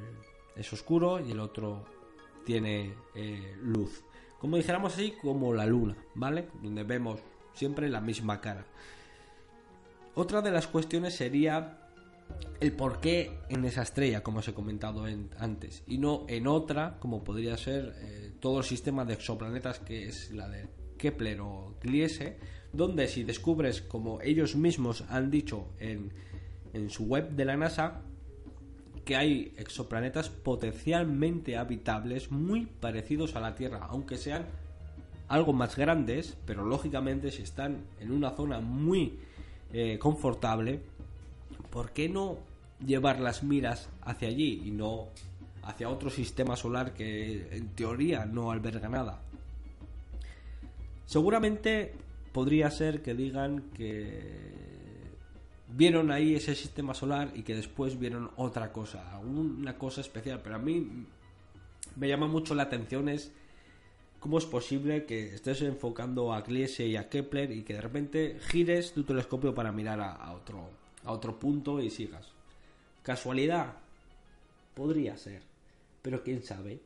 es 0.56 0.72
oscuro 0.72 1.24
y 1.24 1.30
el 1.30 1.40
otro 1.40 1.84
tiene 2.44 2.94
eh, 3.14 3.56
luz. 3.60 4.04
Como 4.40 4.56
dijéramos 4.56 4.94
así, 4.94 5.14
como 5.20 5.54
la 5.54 5.66
luna, 5.66 5.96
¿vale? 6.14 6.48
Donde 6.62 6.82
vemos 6.82 7.20
siempre 7.54 7.88
la 7.88 8.00
misma 8.00 8.40
cara. 8.40 8.66
Otra 10.14 10.42
de 10.42 10.50
las 10.50 10.66
cuestiones 10.66 11.14
sería 11.14 11.78
el 12.60 12.72
por 12.72 13.00
qué 13.00 13.38
en 13.48 13.64
esa 13.64 13.82
estrella, 13.82 14.22
como 14.22 14.40
os 14.40 14.48
he 14.48 14.54
comentado 14.54 15.04
antes, 15.38 15.82
y 15.86 15.98
no 15.98 16.24
en 16.28 16.46
otra, 16.46 16.98
como 16.98 17.24
podría 17.24 17.56
ser 17.56 17.94
eh, 17.98 18.32
todo 18.40 18.58
el 18.58 18.64
sistema 18.64 19.04
de 19.04 19.14
exoplanetas 19.14 19.78
que 19.78 20.08
es 20.08 20.30
la 20.32 20.48
de 20.48 20.68
Kepler 20.98 21.40
o 21.40 21.74
Gliese, 21.80 22.38
donde 22.72 23.08
si 23.08 23.24
descubres, 23.24 23.82
como 23.82 24.20
ellos 24.22 24.56
mismos 24.56 25.04
han 25.08 25.30
dicho 25.30 25.68
en, 25.78 26.12
en 26.72 26.90
su 26.90 27.04
web 27.04 27.30
de 27.30 27.44
la 27.44 27.56
NASA, 27.56 28.02
que 29.04 29.16
hay 29.16 29.52
exoplanetas 29.56 30.28
potencialmente 30.28 31.56
habitables 31.56 32.30
muy 32.30 32.66
parecidos 32.66 33.36
a 33.36 33.40
la 33.40 33.54
Tierra, 33.54 33.86
aunque 33.88 34.16
sean 34.16 34.46
algo 35.28 35.52
más 35.52 35.76
grandes, 35.76 36.36
pero 36.46 36.64
lógicamente 36.64 37.30
si 37.30 37.42
están 37.42 37.84
en 38.00 38.12
una 38.12 38.30
zona 38.30 38.60
muy 38.60 39.18
eh, 39.72 39.98
confortable, 39.98 40.80
¿por 41.70 41.92
qué 41.92 42.08
no 42.08 42.38
llevar 42.84 43.18
las 43.18 43.42
miras 43.42 43.88
hacia 44.02 44.28
allí 44.28 44.62
y 44.64 44.70
no 44.70 45.08
hacia 45.62 45.88
otro 45.88 46.10
sistema 46.10 46.56
solar 46.56 46.92
que 46.92 47.48
en 47.56 47.68
teoría 47.68 48.26
no 48.26 48.50
alberga 48.50 48.88
nada? 48.88 49.22
Seguramente 51.06 51.94
podría 52.32 52.70
ser 52.70 53.02
que 53.02 53.14
digan 53.14 53.70
que 53.74 54.71
vieron 55.74 56.10
ahí 56.10 56.34
ese 56.34 56.54
sistema 56.54 56.94
solar 56.94 57.32
y 57.34 57.42
que 57.42 57.54
después 57.54 57.98
vieron 57.98 58.30
otra 58.36 58.72
cosa, 58.72 59.18
una 59.18 59.76
cosa 59.78 60.00
especial. 60.00 60.40
Pero 60.42 60.56
a 60.56 60.58
mí 60.58 61.06
me 61.96 62.08
llama 62.08 62.26
mucho 62.26 62.54
la 62.54 62.64
atención 62.64 63.08
es 63.08 63.32
cómo 64.20 64.38
es 64.38 64.46
posible 64.46 65.04
que 65.04 65.34
estés 65.34 65.62
enfocando 65.62 66.32
a 66.32 66.42
Gliese 66.42 66.86
y 66.86 66.96
a 66.96 67.08
Kepler 67.08 67.50
y 67.50 67.62
que 67.62 67.74
de 67.74 67.80
repente 67.80 68.38
gires 68.40 68.92
tu 68.92 69.02
telescopio 69.04 69.54
para 69.54 69.72
mirar 69.72 70.00
a, 70.00 70.32
otro, 70.32 70.70
a 71.04 71.12
otro 71.12 71.38
punto 71.38 71.80
y 71.80 71.90
sigas. 71.90 72.28
¿Casualidad? 73.02 73.74
Podría 74.74 75.16
ser, 75.16 75.42
pero 76.02 76.22
quién 76.22 76.42
sabe. 76.42 76.80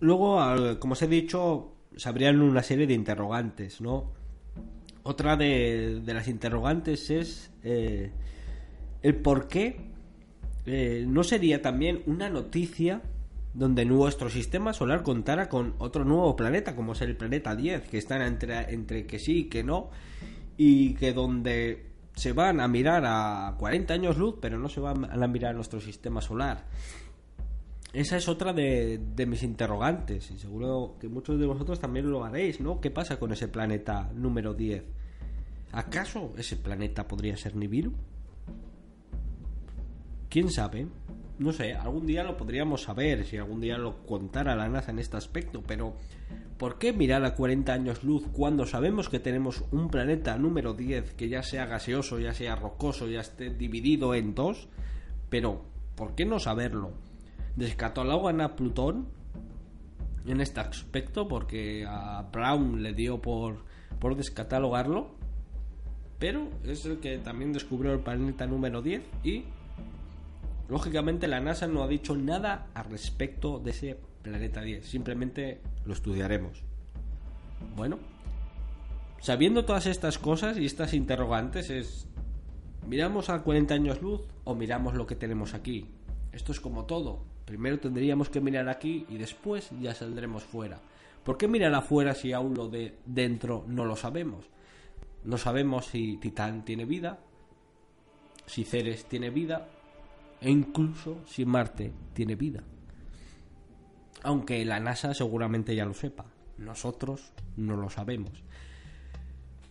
Luego, 0.00 0.40
como 0.78 0.94
os 0.94 1.02
he 1.02 1.06
dicho, 1.06 1.72
se 1.94 2.08
abrían 2.08 2.40
una 2.40 2.62
serie 2.62 2.86
de 2.86 2.94
interrogantes, 2.94 3.80
¿no? 3.82 4.19
Otra 5.02 5.36
de, 5.36 6.02
las 6.06 6.28
interrogantes 6.28 7.10
es 7.10 7.50
eh, 7.62 8.10
el 9.02 9.16
por 9.16 9.48
qué 9.48 9.90
eh, 10.66 11.04
no 11.06 11.24
sería 11.24 11.62
también 11.62 12.02
una 12.06 12.28
noticia 12.28 13.02
donde 13.54 13.84
nuestro 13.84 14.30
sistema 14.30 14.72
solar 14.72 15.02
contara 15.02 15.48
con 15.48 15.74
otro 15.78 16.04
nuevo 16.04 16.36
planeta, 16.36 16.76
como 16.76 16.92
es 16.92 17.00
el 17.00 17.16
planeta 17.16 17.56
10, 17.56 17.88
que 17.88 17.98
están 17.98 18.22
entre, 18.22 18.72
entre 18.72 19.06
que 19.06 19.18
sí 19.18 19.38
y 19.38 19.44
que 19.44 19.64
no, 19.64 19.90
y 20.56 20.94
que 20.94 21.12
donde 21.12 21.86
se 22.14 22.32
van 22.32 22.60
a 22.60 22.68
mirar 22.68 23.04
a 23.06 23.54
40 23.58 23.94
años 23.94 24.18
luz, 24.18 24.36
pero 24.40 24.58
no 24.58 24.68
se 24.68 24.80
van 24.80 25.04
a 25.04 25.26
mirar 25.26 25.52
a 25.52 25.54
nuestro 25.54 25.80
sistema 25.80 26.20
solar. 26.20 26.66
Esa 27.92 28.16
es 28.16 28.28
otra 28.28 28.52
de, 28.52 29.00
mis 29.26 29.42
interrogantes 29.42 30.30
y 30.30 30.38
seguro 30.38 30.96
que 31.00 31.08
muchos 31.08 31.40
de 31.40 31.46
vosotros 31.46 31.80
también 31.80 32.08
lo 32.08 32.24
haréis, 32.24 32.60
¿no? 32.60 32.80
¿Qué 32.80 32.90
pasa 32.90 33.18
con 33.18 33.32
ese 33.32 33.48
planeta 33.48 34.12
número 34.14 34.54
10? 34.54 34.84
¿Acaso 35.72 36.32
ese 36.38 36.56
planeta 36.56 37.08
podría 37.08 37.36
ser 37.36 37.56
Nibiru? 37.56 37.92
¿Quién 40.28 40.50
sabe? 40.50 40.86
No 41.40 41.52
sé, 41.52 41.74
algún 41.74 42.06
día 42.06 42.22
lo 42.22 42.36
podríamos 42.36 42.82
saber 42.82 43.26
si 43.26 43.38
algún 43.38 43.60
día 43.60 43.76
lo 43.76 44.06
contara 44.06 44.54
la 44.54 44.68
NASA 44.68 44.92
en 44.92 45.00
este 45.00 45.16
aspecto, 45.16 45.64
pero 45.66 45.96
¿por 46.58 46.78
qué 46.78 46.92
mirar 46.92 47.24
a 47.24 47.34
40 47.34 47.72
años 47.72 48.04
luz 48.04 48.24
cuando 48.32 48.66
sabemos 48.66 49.08
que 49.08 49.18
tenemos 49.18 49.64
un 49.72 49.88
planeta 49.88 50.36
número 50.38 50.74
10 50.74 51.14
que 51.14 51.28
ya 51.28 51.42
sea 51.42 51.66
gaseoso, 51.66 52.20
ya 52.20 52.34
sea 52.34 52.54
rocoso, 52.54 53.08
ya 53.08 53.20
esté 53.20 53.50
dividido 53.50 54.14
en 54.14 54.36
dos? 54.36 54.68
Pero, 55.28 55.64
¿por 55.96 56.14
qué 56.14 56.24
no 56.24 56.38
saberlo? 56.38 57.09
Descatalogan 57.60 58.40
a 58.40 58.56
Plutón 58.56 59.06
en 60.26 60.40
este 60.40 60.60
aspecto 60.60 61.28
porque 61.28 61.86
a 61.86 62.26
Brown 62.32 62.82
le 62.82 62.92
dio 62.94 63.20
por, 63.20 63.64
por 63.98 64.16
descatalogarlo, 64.16 65.10
pero 66.18 66.48
es 66.64 66.84
el 66.86 66.98
que 66.98 67.18
también 67.18 67.52
descubrió 67.52 67.92
el 67.92 68.00
planeta 68.00 68.46
número 68.46 68.82
10 68.82 69.02
y 69.22 69.44
lógicamente 70.68 71.28
la 71.28 71.40
NASA 71.40 71.66
no 71.66 71.82
ha 71.82 71.88
dicho 71.88 72.16
nada 72.16 72.66
al 72.74 72.86
respecto 72.86 73.58
de 73.58 73.70
ese 73.70 73.98
planeta 74.22 74.62
10, 74.62 74.84
simplemente 74.86 75.60
lo 75.84 75.92
estudiaremos. 75.92 76.62
Bueno, 77.76 77.98
sabiendo 79.20 79.64
todas 79.64 79.86
estas 79.86 80.18
cosas 80.18 80.56
y 80.56 80.64
estas 80.64 80.94
interrogantes 80.94 81.70
es 81.70 82.08
¿Miramos 82.86 83.28
a 83.28 83.42
40 83.42 83.74
años 83.74 84.00
luz 84.00 84.22
o 84.44 84.54
miramos 84.54 84.94
lo 84.94 85.06
que 85.06 85.14
tenemos 85.14 85.54
aquí? 85.54 85.86
Esto 86.32 86.50
es 86.50 86.60
como 86.60 86.86
todo. 86.86 87.29
Primero 87.44 87.78
tendríamos 87.78 88.30
que 88.30 88.40
mirar 88.40 88.68
aquí 88.68 89.06
y 89.08 89.18
después 89.18 89.70
ya 89.80 89.94
saldremos 89.94 90.44
fuera. 90.44 90.80
¿Por 91.24 91.36
qué 91.36 91.48
mirar 91.48 91.74
afuera 91.74 92.14
si 92.14 92.32
aún 92.32 92.54
lo 92.54 92.68
de 92.68 92.98
dentro 93.04 93.64
no 93.66 93.84
lo 93.84 93.96
sabemos? 93.96 94.46
No 95.24 95.36
sabemos 95.36 95.86
si 95.86 96.16
Titán 96.16 96.64
tiene 96.64 96.84
vida, 96.84 97.18
si 98.46 98.64
Ceres 98.64 99.04
tiene 99.04 99.30
vida 99.30 99.68
e 100.40 100.50
incluso 100.50 101.18
si 101.26 101.44
Marte 101.44 101.92
tiene 102.14 102.36
vida. 102.36 102.62
Aunque 104.22 104.64
la 104.64 104.80
NASA 104.80 105.14
seguramente 105.14 105.74
ya 105.74 105.84
lo 105.84 105.94
sepa, 105.94 106.26
nosotros 106.58 107.32
no 107.56 107.76
lo 107.76 107.90
sabemos. 107.90 108.32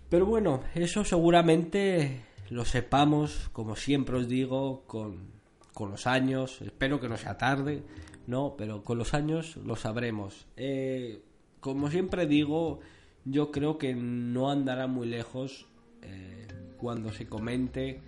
Pero 0.09 0.25
bueno, 0.25 0.61
eso 0.75 1.03
seguramente 1.03 2.21
lo 2.49 2.65
sepamos, 2.65 3.49
como 3.53 3.75
siempre 3.75 4.17
os 4.17 4.27
digo, 4.27 4.83
con, 4.87 5.38
los 5.77 6.07
años. 6.07 6.61
Espero 6.61 6.99
que 6.99 7.09
no 7.09 7.17
sea 7.17 7.37
tarde, 7.37 7.83
¿no? 8.27 8.55
Pero 8.57 8.83
con 8.83 8.97
los 8.97 9.13
años 9.13 9.57
lo 9.57 9.75
sabremos. 9.75 10.47
Eh, 10.57 11.21
como 11.59 11.89
siempre 11.89 12.25
digo, 12.25 12.79
yo 13.25 13.51
creo 13.51 13.77
que 13.77 13.95
no 13.95 14.49
andará 14.49 14.87
muy 14.87 15.07
lejos 15.07 15.67
eh, 16.01 16.47
cuando 16.77 17.11
se 17.11 17.27
comente 17.27 18.01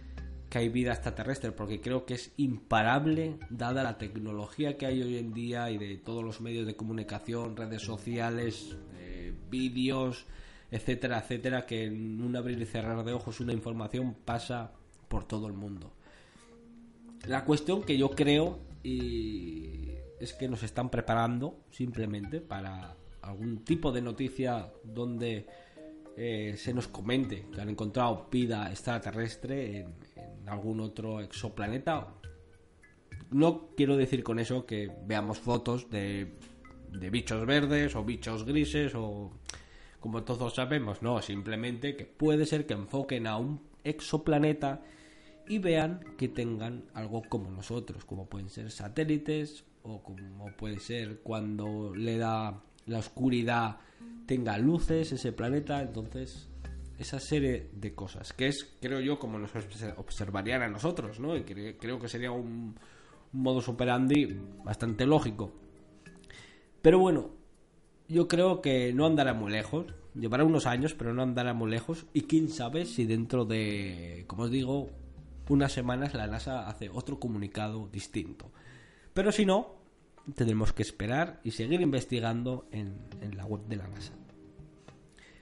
que 0.49 0.57
hay 0.57 0.69
vida 0.69 0.91
extraterrestre, 0.91 1.53
porque 1.53 1.79
creo 1.79 2.05
que 2.05 2.15
es 2.15 2.33
imparable, 2.35 3.37
dada 3.49 3.83
la 3.83 3.97
tecnología 3.97 4.77
que 4.77 4.85
hay 4.85 5.01
hoy 5.01 5.17
en 5.17 5.33
día 5.33 5.71
y 5.71 5.77
de 5.77 5.95
todos 5.97 6.25
los 6.25 6.41
medios 6.41 6.67
de 6.67 6.75
comunicación, 6.75 7.55
redes 7.55 7.81
sociales, 7.81 8.75
eh, 8.97 9.33
vídeos, 9.49 10.25
etcétera, 10.69 11.19
etcétera, 11.19 11.65
que 11.65 11.85
en 11.85 12.21
un 12.21 12.35
abrir 12.35 12.61
y 12.61 12.65
cerrar 12.65 13.05
de 13.05 13.13
ojos 13.13 13.39
una 13.39 13.53
información 13.53 14.13
pasa 14.25 14.73
por 15.07 15.23
todo 15.23 15.47
el 15.47 15.53
mundo. 15.53 15.93
La 17.27 17.45
cuestión 17.45 17.83
que 17.83 17.97
yo 17.97 18.11
creo 18.11 18.59
y 18.83 19.91
es 20.19 20.33
que 20.33 20.47
nos 20.47 20.63
están 20.63 20.89
preparando 20.89 21.59
simplemente 21.71 22.41
para 22.41 22.95
algún 23.21 23.63
tipo 23.63 23.91
de 23.91 24.01
noticia 24.01 24.71
donde 24.83 25.47
eh, 26.17 26.55
se 26.57 26.73
nos 26.73 26.87
comente 26.87 27.47
que 27.53 27.61
han 27.61 27.69
encontrado 27.69 28.27
vida 28.31 28.69
extraterrestre 28.69 29.79
en, 29.79 29.95
en 30.15 30.49
algún 30.49 30.79
otro 30.79 31.21
exoplaneta. 31.21 32.07
No 33.31 33.69
quiero 33.75 33.97
decir 33.97 34.23
con 34.23 34.39
eso 34.39 34.65
que 34.65 34.91
veamos 35.05 35.39
fotos 35.39 35.89
de, 35.89 36.33
de 36.91 37.09
bichos 37.09 37.45
verdes 37.45 37.95
o 37.95 38.03
bichos 38.03 38.45
grises 38.45 38.93
o 38.95 39.31
como 39.99 40.23
todos 40.23 40.55
sabemos, 40.55 41.01
no, 41.03 41.21
simplemente 41.21 41.95
que 41.95 42.05
puede 42.05 42.45
ser 42.45 42.65
que 42.65 42.73
enfoquen 42.73 43.27
a 43.27 43.37
un 43.37 43.61
exoplaneta 43.83 44.81
y 45.47 45.59
vean 45.59 46.01
que 46.17 46.27
tengan 46.27 46.85
algo 46.93 47.21
como 47.27 47.51
nosotros, 47.51 48.05
como 48.05 48.27
pueden 48.27 48.49
ser 48.49 48.71
satélites 48.71 49.65
o 49.83 50.01
como 50.01 50.55
puede 50.57 50.79
ser 50.79 51.19
cuando 51.19 51.93
le 51.95 52.17
da 52.17 52.63
la 52.85 52.99
oscuridad 52.99 53.77
tenga 54.25 54.57
luces 54.57 55.11
ese 55.11 55.31
planeta, 55.31 55.81
entonces 55.81 56.47
esa 56.97 57.19
serie 57.19 57.69
de 57.73 57.93
cosas, 57.95 58.31
que 58.33 58.47
es, 58.47 58.75
creo 58.79 58.99
yo, 58.99 59.17
como 59.17 59.39
nos 59.39 59.51
observarían 59.97 60.61
a 60.61 60.67
nosotros, 60.67 61.19
¿no? 61.19 61.35
Y 61.35 61.43
creo 61.43 61.99
que 61.99 62.07
sería 62.07 62.31
un, 62.31 62.75
un 63.33 63.41
modo 63.41 63.59
operandi 63.65 64.39
bastante 64.63 65.05
lógico. 65.05 65.51
Pero 66.81 66.99
bueno, 66.99 67.31
yo 68.07 68.27
creo 68.27 68.61
que 68.61 68.93
no 68.93 69.05
andará 69.05 69.33
muy 69.33 69.51
lejos. 69.51 69.85
Llevará 70.13 70.43
unos 70.43 70.65
años, 70.65 70.93
pero 70.93 71.13
no 71.13 71.23
andará 71.23 71.53
muy 71.53 71.71
lejos. 71.71 72.05
Y 72.13 72.21
quién 72.21 72.49
sabe 72.49 72.85
si 72.85 73.05
dentro 73.05 73.45
de, 73.45 74.25
como 74.27 74.43
os 74.43 74.51
digo, 74.51 74.89
unas 75.51 75.71
semanas 75.71 76.13
la 76.13 76.27
NASA 76.27 76.67
hace 76.67 76.89
otro 76.89 77.19
comunicado 77.19 77.87
distinto. 77.91 78.51
Pero 79.13 79.31
si 79.31 79.45
no, 79.45 79.75
tendremos 80.35 80.73
que 80.73 80.81
esperar 80.81 81.39
y 81.43 81.51
seguir 81.51 81.81
investigando 81.81 82.67
en, 82.71 82.97
la 83.35 83.45
web 83.45 83.61
de 83.67 83.75
la 83.75 83.87
NASA. 83.87 84.13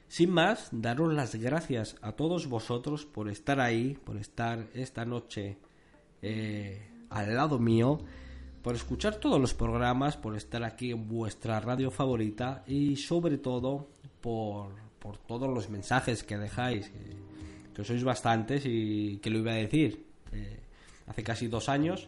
Sin 0.08 0.32
más, 0.32 0.70
daros 0.72 1.14
las 1.14 1.36
gracias 1.36 1.96
a 2.02 2.14
todos 2.14 2.48
vosotros 2.48 3.06
por 3.06 3.30
estar 3.30 3.60
ahí, 3.60 3.98
por 4.04 4.18
estar 4.18 4.68
esta 4.74 5.06
noche 5.06 5.58
eh, 6.22 6.90
al 7.10 7.36
lado 7.36 7.60
mío 7.60 8.00
por 8.62 8.76
escuchar 8.76 9.16
todos 9.16 9.40
los 9.40 9.54
programas, 9.54 10.18
por 10.18 10.36
estar 10.36 10.64
aquí 10.64 10.92
en 10.92 11.08
vuestra 11.08 11.60
radio 11.60 11.92
favorita 11.92 12.64
y 12.68 12.98
sobre 12.98 13.38
todo 13.38 13.88
por, 14.22 14.74
por 15.00 15.18
todos 15.18 15.50
los 15.50 15.70
mensajes 15.70 16.24
que 16.24 16.38
dejáis, 16.38 16.92
sois 17.84 18.04
bastantes 18.04 18.64
y 18.66 19.18
que 19.18 19.30
lo 19.30 19.40
iba 19.40 19.52
a 19.52 19.56
decir. 19.56 20.06
Eh, 20.32 20.60
hace 21.08 21.24
casi 21.24 21.48
dos 21.48 21.70
años 21.70 22.08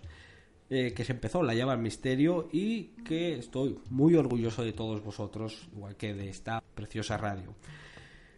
eh, 0.70 0.94
que 0.94 1.04
se 1.04 1.12
empezó 1.12 1.44
la 1.44 1.54
llama 1.54 1.74
al 1.74 1.80
misterio 1.80 2.48
y 2.52 2.94
que 3.04 3.34
estoy 3.36 3.78
muy 3.90 4.16
orgulloso 4.16 4.64
de 4.64 4.74
todos 4.74 5.04
vosotros, 5.04 5.68
igual 5.76 5.96
que 5.98 6.14
de 6.14 6.30
esta 6.30 6.64
preciosa 6.76 7.18
radio. 7.18 7.54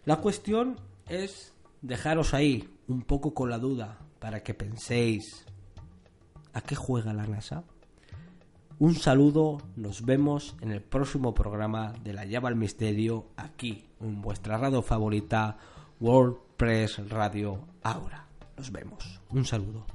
La 0.05 0.15
cuestión 0.15 0.77
es 1.07 1.53
dejaros 1.81 2.33
ahí 2.33 2.67
un 2.87 3.03
poco 3.03 3.33
con 3.33 3.49
la 3.49 3.59
duda 3.59 3.99
para 4.19 4.41
que 4.41 4.53
penséis 4.53 5.45
¿a 6.53 6.61
qué 6.61 6.75
juega 6.75 7.13
la 7.13 7.27
NASA? 7.27 7.63
Un 8.79 8.95
saludo, 8.95 9.59
nos 9.75 10.03
vemos 10.03 10.55
en 10.61 10.71
el 10.71 10.81
próximo 10.81 11.33
programa 11.33 11.93
de 12.03 12.13
La 12.13 12.25
Llave 12.25 12.47
al 12.47 12.55
Misterio 12.55 13.27
aquí 13.37 13.85
en 14.01 14.21
vuestra 14.21 14.57
radio 14.57 14.81
favorita 14.81 15.57
WordPress 16.53 16.99
Radio 17.09 17.57
Aura. 17.81 18.27
Nos 18.55 18.71
vemos. 18.71 19.19
Un 19.31 19.43
saludo. 19.43 19.85